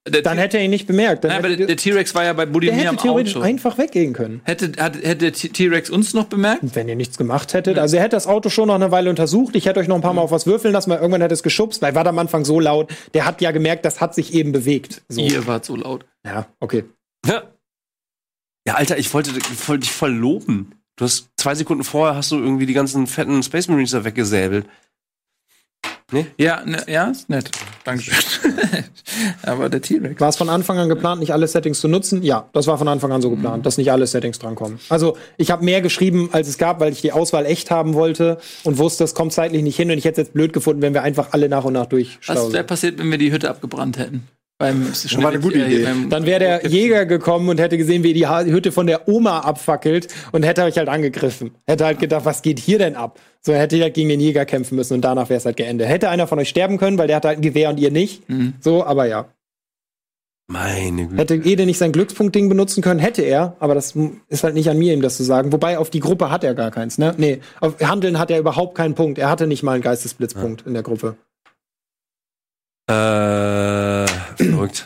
Dann 0.07 0.37
hätte 0.37 0.57
er 0.57 0.63
ihn 0.63 0.69
nicht 0.69 0.85
bemerkt. 0.85 1.23
Dann 1.23 1.31
Nein, 1.31 1.39
aber 1.39 1.55
der, 1.55 1.77
T-Rex 1.77 2.13
war 2.13 2.23
ja 2.23 2.33
bei 2.33 2.45
der 2.45 2.51
Budimir 2.51 2.75
hätte 2.75 2.89
am 2.89 2.97
theoretisch 2.97 3.35
Auto. 3.35 3.45
einfach 3.45 3.79
weggehen 3.79 4.13
können. 4.13 4.41
Hätte, 4.43 4.71
hat, 4.77 4.95
hätte 4.97 5.31
der 5.31 5.33
T-Rex 5.33 5.89
uns 5.89 6.13
noch 6.13 6.25
bemerkt? 6.25 6.61
Wenn 6.75 6.87
ihr 6.87 6.95
nichts 6.95 7.17
gemacht 7.17 7.55
hättet. 7.55 7.79
Also 7.79 7.97
er 7.97 8.03
hätte 8.03 8.15
das 8.15 8.27
Auto 8.27 8.49
schon 8.49 8.67
noch 8.67 8.75
eine 8.75 8.91
Weile 8.91 9.09
untersucht. 9.09 9.55
Ich 9.55 9.65
hätte 9.65 9.79
euch 9.79 9.87
noch 9.87 9.95
ein 9.95 10.03
paar 10.03 10.13
Mal 10.13 10.21
auf 10.21 10.29
was 10.29 10.45
würfeln 10.45 10.73
lassen, 10.73 10.91
weil 10.91 10.99
irgendwann 10.99 11.21
hätte 11.21 11.33
es 11.33 11.41
geschubst, 11.41 11.81
weil 11.81 11.95
war 11.95 12.05
am 12.05 12.19
Anfang 12.19 12.45
so 12.45 12.59
laut. 12.59 12.93
Der 13.15 13.25
hat 13.25 13.41
ja 13.41 13.49
gemerkt, 13.49 13.83
das 13.83 13.99
hat 13.99 14.13
sich 14.13 14.35
eben 14.35 14.51
bewegt. 14.51 15.01
So. 15.09 15.21
Ihr 15.21 15.47
wart 15.47 15.65
so 15.65 15.75
laut. 15.75 16.05
Ja, 16.23 16.47
okay. 16.59 16.83
Ja. 17.25 17.41
ja, 18.67 18.75
Alter, 18.75 18.99
ich 18.99 19.11
wollte, 19.11 19.31
ich 19.31 19.67
wollte 19.67 19.81
dich 19.81 19.91
voll 19.91 20.13
loben. 20.13 20.75
Du 20.97 21.05
hast 21.05 21.29
zwei 21.37 21.55
Sekunden 21.55 21.83
vorher 21.83 22.15
hast 22.15 22.31
du 22.31 22.37
irgendwie 22.37 22.65
die 22.65 22.73
ganzen 22.73 23.07
fetten 23.07 23.43
Space 23.43 23.67
Marines 23.67 23.91
da 23.91 24.05
weggesäbelt. 24.05 24.65
Ja, 26.37 26.63
ne, 26.63 26.83
ja, 26.87 27.05
ist 27.05 27.29
nett. 27.29 27.49
Dankeschön. 27.83 28.15
aber 29.41 29.69
der 29.69 29.81
T-Rex. 29.81 30.21
War 30.21 30.29
es 30.29 30.37
von 30.37 30.49
Anfang 30.49 30.77
an 30.77 30.87
geplant, 30.87 31.19
nicht 31.19 31.33
alle 31.33 31.47
Settings 31.47 31.79
zu 31.79 31.87
nutzen? 31.87 32.21
Ja, 32.21 32.47
das 32.53 32.67
war 32.67 32.77
von 32.77 32.87
Anfang 32.87 33.11
an 33.11 33.21
so 33.21 33.29
geplant, 33.31 33.65
dass 33.65 33.77
nicht 33.77 33.91
alle 33.91 34.05
Settings 34.05 34.37
drankommen. 34.37 34.79
Also 34.89 35.17
ich 35.37 35.49
habe 35.49 35.65
mehr 35.65 35.81
geschrieben, 35.81 36.29
als 36.31 36.47
es 36.47 36.57
gab, 36.57 36.79
weil 36.79 36.93
ich 36.93 37.01
die 37.01 37.11
Auswahl 37.11 37.45
echt 37.45 37.71
haben 37.71 37.95
wollte 37.95 38.37
und 38.63 38.77
wusste, 38.77 39.03
es 39.03 39.15
kommt 39.15 39.33
zeitlich 39.33 39.63
nicht 39.63 39.75
hin 39.75 39.89
und 39.89 39.97
ich 39.97 40.05
hätte 40.05 40.21
es 40.21 40.27
jetzt 40.27 40.33
blöd 40.33 40.53
gefunden, 40.53 40.81
wenn 40.83 40.93
wir 40.93 41.01
einfach 41.01 41.29
alle 41.31 41.49
nach 41.49 41.65
und 41.65 41.73
nach 41.73 41.81
Was 41.81 41.89
durchschlauen. 41.89 42.53
wäre 42.53 42.63
passiert, 42.63 42.99
wenn 42.99 43.09
wir 43.09 43.17
die 43.17 43.31
Hütte 43.31 43.49
abgebrannt 43.49 43.97
hätten? 43.97 44.27
Beim, 44.57 44.87
das 44.87 45.17
war 45.21 45.31
eine 45.31 45.41
gute 45.41 45.59
Idee. 45.59 45.85
Dann 46.09 46.25
wäre 46.25 46.39
der 46.39 46.67
Jäger 46.67 47.05
gekommen 47.05 47.49
und 47.49 47.59
hätte 47.59 47.77
gesehen, 47.77 48.03
wie 48.03 48.13
die 48.13 48.25
Hütte 48.25 48.71
von 48.71 48.87
der 48.87 49.07
Oma 49.09 49.41
abfackelt 49.41 50.07
und 50.31 50.43
hätte 50.43 50.63
euch 50.63 50.77
halt 50.77 50.87
angegriffen. 50.87 51.51
Hätte 51.67 51.85
halt 51.85 51.99
gedacht, 51.99 52.23
was 52.23 52.41
geht 52.41 52.59
hier 52.59 52.77
denn 52.77 52.95
ab? 52.95 53.19
So 53.41 53.53
hätte 53.53 53.79
halt 53.81 53.93
gegen 53.93 54.07
den 54.07 54.21
Jäger 54.21 54.45
kämpfen 54.45 54.77
müssen 54.77 54.93
und 54.93 55.01
danach 55.01 55.27
wäre 55.27 55.39
es 55.39 55.45
halt 55.45 55.57
geendet. 55.57 55.89
Hätte 55.89 56.09
einer 56.09 56.25
von 56.25 56.39
euch 56.39 56.47
sterben 56.47 56.77
können, 56.77 56.97
weil 56.97 57.07
der 57.07 57.17
hatte 57.17 57.27
halt 57.27 57.39
ein 57.39 57.41
Gewehr 57.41 57.69
und 57.69 57.79
ihr 57.81 57.91
nicht. 57.91 58.23
So, 58.61 58.85
aber 58.85 59.05
ja. 59.07 59.27
Meine 60.47 61.07
Güte. 61.07 61.21
Hätte 61.21 61.35
Ede 61.35 61.65
nicht 61.65 61.79
sein 61.79 61.91
Glückspunkt-Ding 61.91 62.49
benutzen 62.49 62.81
können, 62.81 62.99
hätte 62.99 63.23
er, 63.23 63.57
aber 63.59 63.73
das 63.73 63.95
ist 64.29 64.43
halt 64.43 64.53
nicht 64.53 64.69
an 64.69 64.77
mir, 64.77 64.93
ihm 64.93 65.01
das 65.01 65.17
zu 65.17 65.23
sagen. 65.23 65.51
Wobei 65.51 65.79
auf 65.79 65.89
die 65.89 65.99
Gruppe 65.99 66.29
hat 66.29 66.43
er 66.43 66.53
gar 66.53 66.71
keins, 66.71 66.97
ne? 66.97 67.13
Nee, 67.17 67.41
auf 67.59 67.79
Handeln 67.81 68.19
hat 68.19 68.29
er 68.31 68.39
überhaupt 68.39 68.75
keinen 68.75 68.93
Punkt. 68.93 69.17
Er 69.17 69.29
hatte 69.29 69.47
nicht 69.47 69.63
mal 69.63 69.73
einen 69.73 69.83
Geistesblitzpunkt 69.83 70.65
in 70.67 70.73
der 70.73 70.83
Gruppe. 70.83 71.17
Äh, 72.87 74.05
verrückt. 74.37 74.85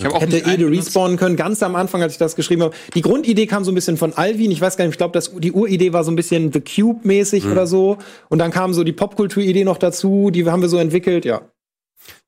Ich 0.00 0.06
auch 0.06 0.20
Hätte 0.20 0.38
Ede 0.38 0.70
respawnen 0.70 1.16
können, 1.16 1.34
ganz 1.34 1.60
am 1.62 1.74
Anfang, 1.74 2.02
als 2.02 2.12
ich 2.12 2.18
das 2.18 2.36
geschrieben 2.36 2.62
habe. 2.62 2.74
Die 2.94 3.00
Grundidee 3.00 3.46
kam 3.46 3.64
so 3.64 3.72
ein 3.72 3.74
bisschen 3.74 3.96
von 3.96 4.12
Alvin. 4.12 4.52
Ich 4.52 4.60
weiß 4.60 4.76
gar 4.76 4.84
nicht, 4.84 4.92
ich 4.94 4.98
glaube, 4.98 5.18
die 5.40 5.50
Uridee 5.50 5.92
war 5.92 6.04
so 6.04 6.12
ein 6.12 6.16
bisschen 6.16 6.52
The 6.52 6.60
Cube-mäßig 6.60 7.44
Mhm. 7.44 7.52
oder 7.52 7.66
so. 7.66 7.98
Und 8.28 8.38
dann 8.38 8.52
kam 8.52 8.74
so 8.74 8.84
die 8.84 8.92
Popkultur-Idee 8.92 9.64
noch 9.64 9.76
dazu, 9.76 10.30
die 10.30 10.46
haben 10.46 10.62
wir 10.62 10.68
so 10.68 10.78
entwickelt, 10.78 11.24
ja. 11.24 11.40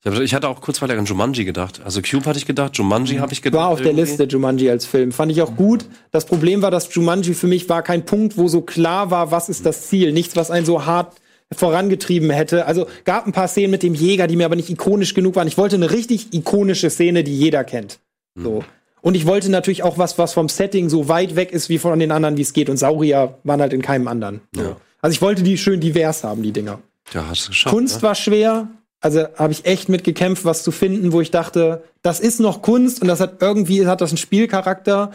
Ich, 0.04 0.10
hab, 0.10 0.18
ich 0.20 0.34
hatte 0.34 0.48
auch 0.48 0.60
kurzweilig 0.60 0.98
an 0.98 1.04
Jumanji 1.04 1.44
gedacht. 1.44 1.80
Also 1.84 2.02
Cube 2.02 2.24
hatte 2.26 2.38
ich 2.38 2.46
gedacht, 2.46 2.76
Jumanji 2.76 3.16
habe 3.18 3.32
ich 3.32 3.40
gedacht. 3.40 3.60
War 3.60 3.68
auf 3.68 3.78
der 3.78 3.88
irgendwie. 3.92 4.02
Liste 4.02 4.24
Jumanji 4.24 4.68
als 4.68 4.84
Film. 4.86 5.12
Fand 5.12 5.30
ich 5.30 5.40
auch 5.40 5.54
gut. 5.54 5.84
Das 6.10 6.24
Problem 6.26 6.62
war, 6.62 6.70
dass 6.72 6.92
Jumanji 6.92 7.34
für 7.34 7.46
mich 7.46 7.68
war 7.68 7.82
kein 7.82 8.04
Punkt, 8.04 8.36
wo 8.36 8.48
so 8.48 8.62
klar 8.62 9.10
war, 9.12 9.30
was 9.30 9.48
ist 9.48 9.64
das 9.64 9.86
Ziel. 9.88 10.12
Nichts, 10.12 10.34
was 10.36 10.50
einen 10.50 10.66
so 10.66 10.86
hart 10.86 11.14
vorangetrieben 11.54 12.30
hätte. 12.30 12.66
Also 12.66 12.86
gab 13.04 13.26
ein 13.26 13.32
paar 13.32 13.48
Szenen 13.48 13.70
mit 13.70 13.82
dem 13.82 13.94
Jäger, 13.94 14.26
die 14.26 14.36
mir 14.36 14.44
aber 14.44 14.56
nicht 14.56 14.70
ikonisch 14.70 15.14
genug 15.14 15.36
waren. 15.36 15.48
Ich 15.48 15.58
wollte 15.58 15.76
eine 15.76 15.90
richtig 15.90 16.32
ikonische 16.32 16.90
Szene, 16.90 17.24
die 17.24 17.36
jeder 17.36 17.64
kennt. 17.64 17.98
So. 18.36 18.64
Und 19.02 19.14
ich 19.14 19.26
wollte 19.26 19.50
natürlich 19.50 19.82
auch 19.82 19.98
was, 19.98 20.18
was 20.18 20.32
vom 20.32 20.48
Setting 20.48 20.88
so 20.88 21.08
weit 21.08 21.36
weg 21.36 21.52
ist 21.52 21.68
wie 21.68 21.78
von 21.78 21.98
den 21.98 22.12
anderen, 22.12 22.36
wie 22.36 22.42
es 22.42 22.52
geht. 22.52 22.68
Und 22.68 22.76
Saurier 22.76 23.38
waren 23.44 23.60
halt 23.60 23.72
in 23.72 23.82
keinem 23.82 24.08
anderen. 24.08 24.40
So. 24.54 24.62
Ja. 24.62 24.76
Also 25.02 25.14
ich 25.14 25.22
wollte 25.22 25.42
die 25.42 25.58
schön 25.58 25.80
divers 25.80 26.24
haben, 26.24 26.42
die 26.42 26.52
Dinger. 26.52 26.80
Ja, 27.12 27.26
hast 27.28 27.46
du 27.46 27.48
geschafft. 27.50 27.74
Kunst 27.74 27.96
ne? 27.96 28.02
war 28.02 28.14
schwer. 28.14 28.68
Also 29.00 29.26
habe 29.36 29.52
ich 29.52 29.64
echt 29.64 29.88
mit 29.88 30.04
gekämpft, 30.04 30.44
was 30.44 30.62
zu 30.62 30.70
finden, 30.72 31.12
wo 31.12 31.22
ich 31.22 31.30
dachte, 31.30 31.82
das 32.02 32.20
ist 32.20 32.38
noch 32.38 32.60
Kunst 32.60 33.00
und 33.00 33.08
das 33.08 33.20
hat 33.20 33.40
irgendwie 33.40 33.86
hat 33.86 34.02
das 34.02 34.10
einen 34.10 34.18
Spielcharakter. 34.18 35.12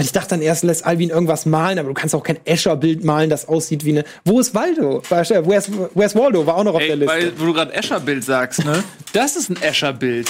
Weil 0.00 0.04
ich 0.06 0.12
dachte 0.12 0.30
dann 0.30 0.42
erst, 0.42 0.64
lässt 0.64 0.84
Alvin 0.86 1.10
irgendwas 1.10 1.46
malen, 1.46 1.78
aber 1.78 1.88
du 1.88 1.94
kannst 1.94 2.14
auch 2.14 2.22
kein 2.22 2.38
Escher-Bild 2.46 3.04
malen, 3.04 3.28
das 3.30 3.46
aussieht 3.48 3.84
wie 3.84 3.90
eine. 3.90 4.04
Wo 4.24 4.40
ist 4.40 4.54
Waldo? 4.54 4.98
Äh, 5.10 5.44
Where's, 5.46 5.70
where's 5.94 6.14
Waldo? 6.14 6.46
War 6.46 6.56
auch 6.56 6.64
noch 6.64 6.74
auf 6.74 6.80
der 6.80 6.90
Ey, 6.90 6.94
Liste. 6.96 7.14
weil, 7.14 7.32
wo 7.40 7.44
du 7.46 7.52
gerade 7.52 7.72
Escher-Bild 7.74 8.24
sagst, 8.24 8.64
ne? 8.64 8.82
Das 9.12 9.36
ist 9.36 9.50
ein 9.50 9.60
Escher-Bild. 9.60 10.28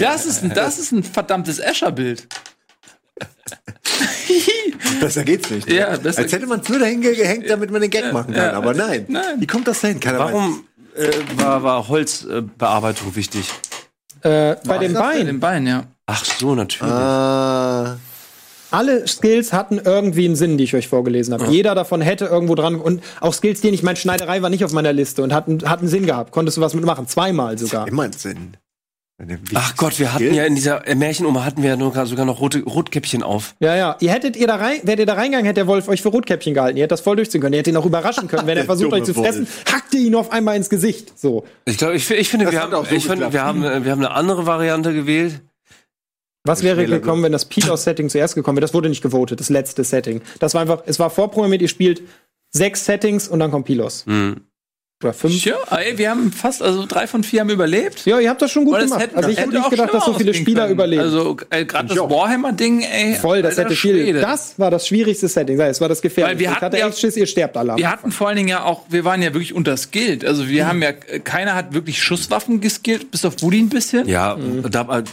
Das 0.00 0.24
ist 0.26 0.42
ein, 0.44 0.54
das 0.54 0.78
ist 0.78 0.92
ein 0.92 1.02
verdammtes 1.02 1.58
Escher-Bild. 1.58 2.26
Besser 5.00 5.24
geht's 5.24 5.50
nicht. 5.50 5.68
ne? 5.68 5.74
Ja, 5.76 5.96
besser- 5.96 6.22
Als 6.22 6.32
hätte 6.32 6.46
man 6.46 6.60
es 6.60 6.68
nur 6.68 6.78
dahin 6.78 7.00
gehängt, 7.00 7.48
damit 7.48 7.70
man 7.70 7.80
den 7.80 7.90
Gag 7.90 8.12
machen 8.12 8.32
kann. 8.34 8.42
ja. 8.44 8.52
Aber 8.52 8.74
nein. 8.74 9.04
Nein. 9.08 9.40
Wie 9.40 9.46
kommt 9.46 9.66
das 9.68 9.80
denn? 9.80 9.98
Keiner 10.00 10.18
weiß. 10.18 10.32
Warum 10.32 10.64
äh, 10.96 11.10
war, 11.36 11.62
war 11.62 11.88
Holzbearbeitung 11.88 13.14
wichtig? 13.16 13.50
äh, 14.22 14.54
bei 14.54 14.54
den 14.54 14.64
Bei 14.64 14.78
den 14.78 14.94
Beinen. 14.94 15.40
Beinen, 15.40 15.66
ja. 15.66 15.84
Ach 16.06 16.24
so, 16.24 16.54
natürlich. 16.54 16.92
Ah, 16.92 17.96
Alle 18.70 19.06
Skills 19.08 19.52
hatten 19.52 19.80
irgendwie 19.82 20.24
einen 20.26 20.36
Sinn, 20.36 20.58
die 20.58 20.64
ich 20.64 20.74
euch 20.74 20.88
vorgelesen 20.88 21.34
habe. 21.34 21.46
Jeder 21.50 21.74
davon 21.74 22.00
hätte 22.00 22.26
irgendwo 22.26 22.54
dran. 22.54 22.76
Und 22.76 23.02
auch 23.20 23.32
Skills, 23.34 23.60
die 23.60 23.68
ich 23.68 23.82
meine, 23.82 23.96
Schneiderei 23.96 24.42
war 24.42 24.50
nicht 24.50 24.64
auf 24.64 24.72
meiner 24.72 24.92
Liste 24.92 25.22
und 25.22 25.32
hat, 25.32 25.48
einen- 25.48 25.64
einen 25.64 25.88
Sinn 25.88 26.06
gehabt. 26.06 26.32
Konntest 26.32 26.56
du 26.56 26.60
was 26.60 26.74
mitmachen? 26.74 27.06
Zweimal 27.06 27.56
sogar. 27.58 27.88
immer 27.88 28.04
ein 28.04 28.12
Sinn. 28.12 28.56
Ach 29.54 29.74
Gott, 29.76 29.98
wir 29.98 30.12
hatten 30.14 30.32
ja 30.32 30.44
in 30.44 30.54
dieser 30.54 30.86
äh, 30.86 30.94
Märchenoma 30.94 31.44
hatten 31.44 31.60
wir 31.64 31.70
ja 31.70 31.76
nur, 31.76 31.92
sogar 32.06 32.24
noch 32.24 32.40
rote 32.40 32.62
Rotkäppchen 32.62 33.24
auf. 33.24 33.56
Ja, 33.58 33.74
ja. 33.74 33.96
Ihr 33.98 34.12
hättet 34.12 34.36
ihr 34.36 34.46
da 34.46 34.54
rein, 34.54 34.78
wärt 34.84 35.00
ihr 35.00 35.06
da 35.06 35.14
reingegangen, 35.14 35.44
hätte 35.44 35.56
der 35.56 35.66
Wolf 35.66 35.88
euch 35.88 36.02
für 36.02 36.10
Rotkäppchen 36.10 36.54
gehalten. 36.54 36.76
Ihr 36.76 36.82
hättet 36.84 36.92
das 36.92 37.00
voll 37.00 37.16
durchziehen 37.16 37.40
können. 37.40 37.54
Ihr 37.54 37.58
hättet 37.58 37.72
ihn 37.74 37.76
auch 37.78 37.84
überraschen 37.84 38.28
können. 38.28 38.46
Wenn 38.46 38.56
er 38.56 38.64
versucht, 38.66 38.92
euch 38.92 39.02
zu 39.02 39.14
fressen, 39.14 39.48
hackt 39.72 39.92
ihr 39.94 40.00
ihn 40.02 40.14
auf 40.14 40.30
einmal 40.30 40.54
ins 40.56 40.70
Gesicht. 40.70 41.18
So. 41.18 41.44
Ich 41.64 41.78
glaube, 41.78 41.96
ich, 41.96 42.08
ich 42.12 42.28
finde, 42.28 42.48
wir 42.52 42.60
haben, 42.62 42.72
auch 42.74 42.86
so 42.86 42.94
ich 42.94 43.06
finde, 43.08 43.32
wir 43.32 43.42
haben, 43.42 43.64
äh, 43.64 43.84
wir 43.84 43.90
haben 43.90 43.98
eine 44.04 44.12
andere 44.12 44.46
Variante 44.46 44.94
gewählt. 44.94 45.40
Was 46.48 46.62
wäre 46.62 46.86
gekommen, 46.86 47.22
wenn 47.22 47.32
das 47.32 47.44
Pilos-Setting 47.44 48.08
zuerst 48.08 48.34
gekommen 48.34 48.56
wäre? 48.56 48.62
Das 48.62 48.74
wurde 48.74 48.88
nicht 48.88 49.02
gewotet, 49.02 49.38
das 49.38 49.50
letzte 49.50 49.84
Setting. 49.84 50.22
Das 50.40 50.54
war 50.54 50.62
einfach, 50.62 50.82
es 50.86 50.98
war 50.98 51.10
vorprogrammiert, 51.10 51.62
ihr 51.62 51.68
spielt 51.68 52.02
sechs 52.50 52.84
Settings 52.84 53.28
und 53.28 53.38
dann 53.38 53.50
kommt 53.50 53.66
Pilos. 53.66 54.06
Hm. 54.06 54.40
Oder 55.00 55.12
fünf. 55.12 55.44
Ja, 55.44 55.54
ey, 55.70 55.96
wir 55.96 56.10
haben 56.10 56.32
fast, 56.32 56.60
also 56.60 56.84
drei 56.84 57.06
von 57.06 57.22
vier 57.22 57.40
haben 57.42 57.50
überlebt. 57.50 58.04
Ja, 58.04 58.18
ihr 58.18 58.28
habt 58.28 58.42
das 58.42 58.50
schon 58.50 58.64
gut 58.64 58.78
es 58.78 58.84
gemacht. 58.86 59.00
hätte- 59.02 59.16
also 59.16 59.28
ich 59.28 59.38
hätte 59.38 59.50
nicht 59.50 59.64
auch 59.64 59.70
gedacht, 59.70 59.94
dass 59.94 60.04
so 60.04 60.14
viele 60.14 60.34
Spieler 60.34 60.62
können. 60.62 60.72
überleben. 60.74 61.02
Also 61.02 61.36
äh, 61.50 61.64
gerade 61.64 61.86
das 61.86 61.96
Ich. 61.96 62.02
Warhammer-Ding, 62.02 62.80
ey. 62.82 63.14
Voll, 63.14 63.42
das 63.42 63.56
hätte 63.58 63.76
viel. 63.76 64.12
Das 64.20 64.58
war 64.58 64.72
das 64.72 64.88
schwierigste 64.88 65.28
Setting. 65.28 65.56
Das 65.56 65.80
war 65.80 65.88
das 65.88 66.02
gefährliche. 66.02 66.34
Weil 66.34 66.40
wir 66.40 66.48
ich 66.48 66.50
hatten 66.56 66.64
hatte 66.64 66.78
ja- 66.78 66.88
echt 66.88 66.98
Schiss, 66.98 67.16
ihr 67.16 67.26
sterbt 67.26 67.56
alle. 67.56 67.76
Wir 67.76 67.92
hatten 67.92 68.10
vor 68.10 68.26
allen 68.26 68.38
Dingen 68.38 68.48
ja 68.48 68.64
auch, 68.64 68.82
wir 68.88 69.04
waren 69.04 69.22
ja 69.22 69.32
wirklich 69.32 69.54
unterskillt. 69.54 70.24
Also 70.24 70.48
wir 70.48 70.66
haben 70.66 70.82
ja, 70.82 70.90
keiner 70.92 71.54
hat 71.54 71.74
wirklich 71.74 72.02
Schusswaffen 72.02 72.60
geskillt, 72.60 73.12
bis 73.12 73.24
auf 73.24 73.40
Woody 73.40 73.60
ein 73.60 73.68
bisschen. 73.68 74.08
Ja, 74.08 74.34
Mhm. 74.36 74.68
da, 74.68 74.98
äh, 74.98 75.04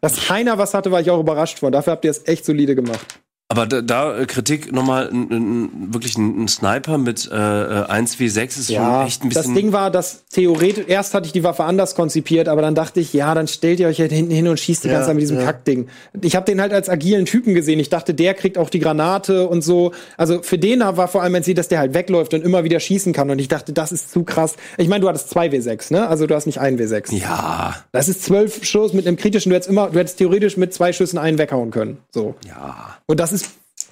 Dass 0.00 0.26
keiner 0.28 0.56
was 0.56 0.72
hatte, 0.72 0.90
war 0.92 1.02
ich 1.02 1.10
auch 1.10 1.20
überrascht 1.20 1.58
von. 1.58 1.72
Dafür 1.72 1.92
habt 1.92 2.06
ihr 2.06 2.10
es 2.10 2.26
echt 2.26 2.46
solide 2.46 2.74
gemacht. 2.74 3.18
Aber 3.48 3.66
da, 3.66 3.80
da 3.80 4.18
äh, 4.18 4.26
Kritik 4.26 4.72
nochmal, 4.72 5.08
n- 5.08 5.30
n- 5.30 5.94
wirklich 5.94 6.18
ein, 6.18 6.48
Sniper 6.48 6.98
mit 6.98 7.30
äh, 7.30 7.34
äh, 7.34 7.84
1w6 7.90 8.42
ist 8.58 8.70
Ja, 8.70 9.00
schon 9.00 9.06
echt 9.06 9.22
ein 9.24 9.30
das 9.30 9.38
bisschen. 9.44 9.54
Ding 9.54 9.72
war, 9.72 9.90
dass 9.92 10.24
theoretisch, 10.26 10.86
erst 10.88 11.14
hatte 11.14 11.26
ich 11.26 11.32
die 11.32 11.44
Waffe 11.44 11.62
anders 11.64 11.94
konzipiert, 11.94 12.48
aber 12.48 12.60
dann 12.62 12.74
dachte 12.74 12.98
ich, 12.98 13.12
ja, 13.12 13.34
dann 13.34 13.46
stellt 13.46 13.78
ihr 13.78 13.86
euch 13.86 14.00
halt 14.00 14.10
hinten 14.10 14.32
hin 14.32 14.48
und 14.48 14.58
schießt 14.58 14.82
die 14.84 14.88
Ja, 14.88 14.94
ganze 14.94 15.06
Zeit 15.08 15.14
mit 15.14 15.22
diesem 15.22 15.38
ja. 15.38 15.44
Kackding. 15.44 15.86
Ich 16.22 16.34
habe 16.34 16.44
den 16.44 16.60
halt 16.60 16.72
als 16.72 16.88
agilen 16.88 17.24
Typen 17.24 17.54
gesehen. 17.54 17.78
Ich 17.78 17.88
dachte, 17.88 18.14
der 18.14 18.34
kriegt 18.34 18.58
auch 18.58 18.68
die 18.68 18.80
Granate 18.80 19.46
und 19.46 19.62
so. 19.62 19.92
Also 20.16 20.42
für 20.42 20.58
den 20.58 20.80
war 20.80 21.06
vor 21.06 21.22
allem 21.22 21.34
ein 21.36 21.44
Ziel, 21.44 21.54
dass 21.54 21.68
der 21.68 21.78
halt 21.78 21.94
wegläuft 21.94 22.34
und 22.34 22.42
immer 22.44 22.64
wieder 22.64 22.80
schießen 22.80 23.12
kann. 23.12 23.30
Und 23.30 23.38
ich 23.38 23.48
dachte, 23.48 23.72
das 23.72 23.92
ist 23.92 24.10
zu 24.10 24.24
krass. 24.24 24.56
Ich 24.76 24.88
meine, 24.88 25.02
du 25.02 25.08
hattest 25.08 25.30
zwei 25.30 25.46
W6, 25.48 25.92
ne? 25.92 26.08
Also 26.08 26.26
du 26.26 26.34
hast 26.34 26.46
nicht 26.46 26.58
ein 26.58 26.78
W6. 26.78 27.14
ja, 27.14 27.76
Das 27.92 28.08
ist 28.08 28.24
zwölf 28.24 28.64
Schuss 28.64 28.92
mit 28.92 29.06
einem 29.06 29.16
kritischen. 29.16 29.50
Du 29.50 29.56
hättest 29.56 29.70
immer, 29.70 29.88
du 29.90 29.98
hättest 30.00 30.18
theoretisch 30.18 30.56
mit 30.56 30.74
zwei 30.74 30.92
Schüssen 30.92 31.18
einen 31.18 31.38
weghauen 31.38 31.70
können. 31.70 31.98
So. 32.10 32.34
ja, 32.46 32.96
Und 33.06 33.20
das 33.20 33.32
ist 33.32 33.45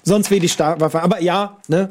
sonst 0.05 0.31
wie 0.31 0.39
die 0.39 0.49
Startwaffe. 0.49 1.01
Aber 1.01 1.21
ja, 1.21 1.57
ne? 1.67 1.89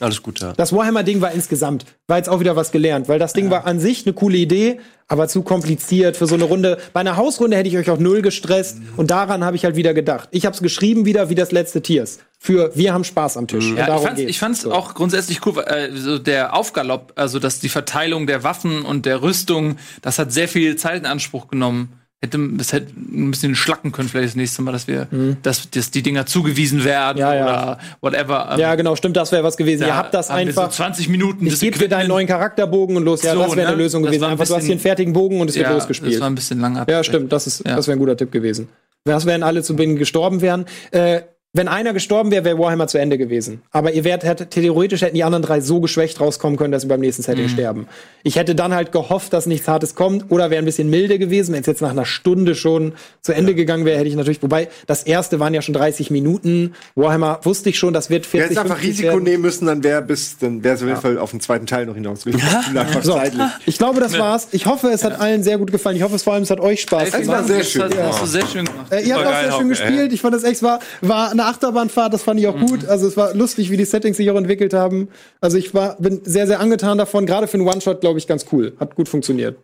alles 0.00 0.22
gut, 0.22 0.40
ja. 0.40 0.52
Das 0.54 0.72
Warhammer-Ding 0.72 1.20
war 1.20 1.30
insgesamt, 1.30 1.84
war 2.08 2.16
jetzt 2.16 2.28
auch 2.28 2.40
wieder 2.40 2.56
was 2.56 2.72
gelernt, 2.72 3.08
weil 3.08 3.20
das 3.20 3.32
Ding 3.32 3.50
war 3.50 3.64
an 3.64 3.78
sich 3.78 4.04
eine 4.04 4.12
coole 4.12 4.36
Idee, 4.38 4.80
aber 5.06 5.28
zu 5.28 5.42
kompliziert 5.42 6.16
für 6.16 6.26
so 6.26 6.34
eine 6.34 6.44
Runde. 6.44 6.78
Bei 6.92 6.98
einer 7.00 7.16
Hausrunde 7.16 7.56
hätte 7.56 7.68
ich 7.68 7.76
euch 7.76 7.88
auch 7.90 7.98
null 7.98 8.20
gestresst 8.20 8.78
und 8.96 9.12
daran 9.12 9.44
habe 9.44 9.54
ich 9.54 9.64
halt 9.64 9.76
wieder 9.76 9.94
gedacht. 9.94 10.28
Ich 10.32 10.46
habe 10.46 10.54
es 10.54 10.62
geschrieben 10.62 11.04
wieder 11.04 11.28
wie 11.28 11.36
das 11.36 11.52
letzte 11.52 11.80
Tiers. 11.80 12.18
Für 12.40 12.72
wir 12.74 12.92
haben 12.92 13.04
Spaß 13.04 13.36
am 13.36 13.46
Tisch. 13.46 13.66
Und 13.66 13.76
Ja, 13.76 13.94
ich 13.96 14.02
fand's, 14.02 14.20
ich 14.20 14.38
fand's 14.40 14.62
So. 14.62 14.72
auch 14.72 14.94
grundsätzlich 14.94 15.46
cool, 15.46 15.62
äh, 15.64 15.90
so 15.94 16.18
der 16.18 16.56
Aufgalopp, 16.56 17.12
also 17.14 17.38
dass 17.38 17.60
die 17.60 17.68
Verteilung 17.68 18.26
der 18.26 18.42
Waffen 18.42 18.82
und 18.82 19.06
der 19.06 19.22
Rüstung, 19.22 19.76
das 20.02 20.18
hat 20.18 20.32
sehr 20.32 20.48
viel 20.48 20.74
Zeit 20.74 21.02
in 21.02 21.06
Anspruch 21.06 21.46
genommen. 21.46 22.00
Hätte, 22.24 22.38
das 22.56 22.72
hätte 22.72 22.92
ein 22.98 23.30
bisschen 23.30 23.54
schlacken 23.54 23.92
können 23.92 24.08
vielleicht 24.08 24.28
das 24.28 24.36
nächste 24.36 24.62
Mal, 24.62 24.72
dass 24.72 24.88
wir, 24.88 25.06
dass, 25.42 25.70
dass 25.70 25.90
die 25.90 26.02
Dinger 26.02 26.26
zugewiesen 26.26 26.84
werden 26.84 27.16
Mhm. 27.16 27.20
Ja, 27.20 27.34
ja. 27.34 27.44
oder 27.44 27.78
whatever. 28.00 28.48
Ähm, 28.52 28.60
Ja, 28.60 28.74
genau, 28.74 28.96
stimmt, 28.96 29.16
das 29.16 29.30
wäre 29.32 29.44
was 29.44 29.56
gewesen. 29.56 29.86
Ihr 29.86 29.96
habt 29.96 30.14
das 30.14 30.30
einfach. 30.30 30.70
So 30.70 30.76
20 30.76 31.08
Minuten. 31.08 31.46
ich 31.46 31.52
das 31.52 31.60
gebe 31.60 31.78
dir 31.78 31.88
deinen 31.88 32.08
neuen 32.08 32.26
Charakterbogen 32.26 32.96
und 32.96 33.04
los. 33.04 33.22
Ja, 33.22 33.34
So, 33.34 33.40
das 33.42 33.56
wäre 33.56 33.68
eine 33.68 33.76
ne? 33.76 33.82
Lösung 33.82 34.02
Das 34.02 34.10
gewesen. 34.10 34.24
ein 34.24 34.30
Einfach, 34.32 34.46
du 34.46 34.54
hast 34.54 34.64
hier 34.64 34.72
einen 34.72 34.80
fertigen 34.80 35.12
Bogen 35.12 35.40
und 35.40 35.50
es 35.50 35.56
wird 35.56 35.66
ja, 35.66 35.72
losgespielt. 35.72 36.14
Das 36.14 36.20
war 36.20 36.30
ein 36.30 36.34
bisschen 36.34 36.60
langatmig. 36.60 36.94
Ja, 36.94 37.04
stimmt, 37.04 37.32
das 37.32 37.46
ist, 37.46 37.66
das 37.66 37.86
wäre 37.86 37.96
ein 37.96 37.98
guter 38.00 38.16
Tipp 38.16 38.32
gewesen. 38.32 38.68
Was 39.04 39.26
wären 39.26 39.42
alle 39.42 39.62
zu 39.62 39.76
Beginn 39.76 39.96
gestorben 39.96 40.40
wären? 40.40 40.64
Äh, 40.90 41.20
wenn 41.54 41.68
einer 41.68 41.92
gestorben 41.94 42.30
wäre, 42.30 42.44
wäre 42.44 42.58
Warhammer 42.58 42.88
zu 42.88 42.98
Ende 42.98 43.16
gewesen. 43.16 43.62
Aber 43.70 43.92
ihr 43.92 44.04
wärt, 44.04 44.24
hätte, 44.24 44.46
theoretisch 44.48 45.00
hätten 45.00 45.14
die 45.14 45.24
anderen 45.24 45.42
drei 45.42 45.60
so 45.60 45.80
geschwächt 45.80 46.20
rauskommen 46.20 46.58
können, 46.58 46.72
dass 46.72 46.82
sie 46.82 46.88
beim 46.88 47.00
nächsten 47.00 47.22
Mhm. 47.22 47.26
Setting 47.26 47.48
sterben. 47.48 47.86
Ich 48.24 48.36
hätte 48.36 48.54
dann 48.54 48.74
halt 48.74 48.92
gehofft, 48.92 49.32
dass 49.32 49.46
nichts 49.46 49.66
Hartes 49.68 49.94
kommt 49.94 50.30
oder 50.30 50.50
wäre 50.50 50.60
ein 50.60 50.64
bisschen 50.64 50.90
milde 50.90 51.18
gewesen. 51.18 51.52
Wenn 51.54 51.60
es 51.60 51.66
jetzt 51.66 51.80
nach 51.80 51.90
einer 51.92 52.04
Stunde 52.04 52.54
schon 52.54 52.92
zu 53.22 53.32
Ende 53.32 53.54
gegangen 53.54 53.84
wäre, 53.84 53.96
hätte 53.98 54.08
ich 54.08 54.16
natürlich, 54.16 54.42
wobei 54.42 54.68
das 54.86 55.04
erste 55.04 55.38
waren 55.40 55.54
ja 55.54 55.62
schon 55.62 55.74
30 55.74 56.10
Minuten. 56.10 56.74
Warhammer 56.96 57.38
wusste 57.44 57.70
ich 57.70 57.78
schon, 57.78 57.94
das 57.94 58.10
wird 58.10 58.24
Wir 58.32 58.40
40 58.42 58.50
hätten 58.58 58.58
einfach 58.70 58.78
50 58.82 58.90
Risiko 58.90 59.08
werden. 59.12 59.24
nehmen 59.24 59.42
müssen, 59.42 59.66
dann 59.66 59.84
wäre 59.84 60.02
bis, 60.02 60.36
dann 60.38 60.64
wäre 60.64 60.74
es 60.74 60.82
auf 60.82 60.88
jeden 60.88 61.00
Fall 61.00 61.18
auf 61.18 61.30
den 61.30 61.40
zweiten 61.40 61.66
Teil 61.66 61.86
noch 61.86 61.94
hinausgegangen. 61.94 62.44
Einfach 62.76 63.02
So, 63.04 63.12
zeitlich. 63.12 63.42
ich 63.66 63.78
glaube, 63.78 64.00
das 64.00 64.18
war's. 64.18 64.48
Ich 64.50 64.66
hoffe, 64.66 64.88
es 64.88 65.04
hat 65.04 65.20
allen 65.20 65.42
sehr 65.44 65.58
gut 65.58 65.70
gefallen. 65.70 65.96
Ich 65.96 66.02
hoffe, 66.02 66.16
es 66.16 66.24
vor 66.24 66.32
allem, 66.34 66.42
es 66.42 66.50
hat 66.50 66.58
euch 66.60 66.80
Spaß 66.80 67.08
Es 67.08 67.12
war 67.14 67.20
gemacht. 67.20 67.46
sehr 67.46 67.58
Das 67.58 67.70
schön. 67.70 67.82
Hast, 67.84 67.94
Ja. 67.94 68.06
hast 68.08 68.22
du 68.22 68.26
sehr 68.26 68.46
schön 68.46 68.64
gemacht. 68.64 68.90
Äh, 68.92 69.02
ihr 69.02 69.14
habt 69.14 69.26
auch 69.26 69.30
sehr 69.40 69.52
schön 69.52 69.64
auch, 69.66 69.68
gespielt. 69.68 70.12
Ich 70.12 70.20
fand 70.20 70.34
das 70.34 70.42
echt, 70.44 70.62
war, 70.62 70.80
war 71.00 71.30
eine 71.30 71.43
Achterbahnfahrt, 71.46 72.12
das 72.12 72.22
fand 72.22 72.40
ich 72.40 72.46
auch 72.46 72.58
gut. 72.58 72.84
Also 72.86 73.06
es 73.06 73.16
war 73.16 73.34
lustig, 73.34 73.70
wie 73.70 73.76
die 73.76 73.84
Settings 73.84 74.16
sich 74.16 74.30
auch 74.30 74.36
entwickelt 74.36 74.72
haben. 74.74 75.08
Also 75.40 75.56
ich 75.56 75.74
war, 75.74 75.96
bin 76.00 76.20
sehr, 76.24 76.46
sehr 76.46 76.60
angetan 76.60 76.98
davon. 76.98 77.26
Gerade 77.26 77.46
für 77.46 77.54
einen 77.58 77.66
One-Shot, 77.68 78.00
glaube 78.00 78.18
ich, 78.18 78.26
ganz 78.26 78.46
cool. 78.52 78.72
Hat 78.80 78.94
gut 78.96 79.08
funktioniert. 79.08 79.56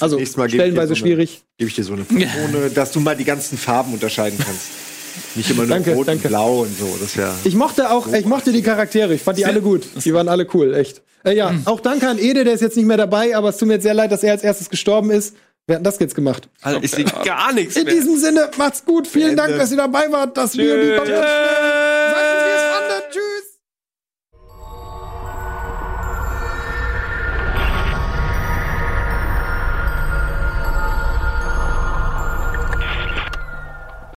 Also 0.00 0.16
Nächstes 0.16 0.36
Mal 0.36 0.46
gebe 0.48 0.56
ich 0.56 0.62
dir 0.62 0.62
stellenweise 0.72 0.88
so 0.88 0.92
eine- 0.94 1.00
schwierig. 1.00 1.42
Gebe 1.58 1.68
ich 1.68 1.74
dir 1.74 1.84
so 1.84 1.92
eine 1.94 2.04
Patrone, 2.04 2.70
dass 2.74 2.92
du 2.92 3.00
mal 3.00 3.16
die 3.16 3.24
ganzen 3.24 3.56
Farben 3.58 3.92
unterscheiden 3.92 4.38
kannst. 4.44 4.62
Nicht 5.34 5.50
immer 5.50 5.62
nur 5.62 5.68
Danke, 5.68 5.94
rot 5.94 6.08
danke. 6.08 6.24
und 6.24 6.28
blau 6.30 6.60
und 6.62 6.78
so. 6.78 6.86
Das. 7.00 7.14
Ich 7.44 7.54
mochte 7.54 7.90
auch, 7.90 8.12
ich 8.12 8.26
mochte 8.26 8.52
die 8.52 8.60
Charaktere. 8.62 9.14
Ich 9.14 9.22
fand 9.22 9.38
die 9.38 9.46
alle 9.46 9.62
gut. 9.62 9.84
Die 10.04 10.12
waren 10.12 10.28
alle 10.28 10.46
cool, 10.52 10.74
echt. 10.74 11.02
Äh, 11.24 11.34
ja, 11.36 11.54
auch 11.64 11.80
danke 11.80 12.06
an 12.08 12.18
Ede, 12.18 12.44
der 12.44 12.52
ist 12.52 12.60
jetzt 12.60 12.76
nicht 12.76 12.86
mehr 12.86 12.98
dabei, 12.98 13.34
aber 13.36 13.48
es 13.48 13.56
tut 13.56 13.66
mir 13.66 13.74
jetzt 13.74 13.82
sehr 13.84 13.94
leid, 13.94 14.12
dass 14.12 14.22
er 14.22 14.32
als 14.32 14.42
erstes 14.44 14.68
gestorben 14.70 15.10
ist. 15.10 15.34
Wir 15.66 15.74
hatten 15.74 15.84
das 15.84 15.98
jetzt 15.98 16.14
gemacht. 16.14 16.48
Alter, 16.62 16.84
ich 16.84 16.92
sehe 16.92 17.04
gar 17.24 17.52
nichts 17.52 17.74
In 17.76 17.84
mehr. 17.84 17.94
diesem 17.94 18.16
Sinne, 18.18 18.50
macht's 18.56 18.84
gut. 18.84 19.08
Vielen 19.08 19.30
Ende. 19.30 19.42
Dank, 19.42 19.58
dass 19.58 19.72
ihr 19.72 19.76
dabei 19.76 20.12
wart. 20.12 20.36
Das 20.36 20.56
wir 20.56 20.76
die. 20.80 20.96
Sagt 20.96 22.35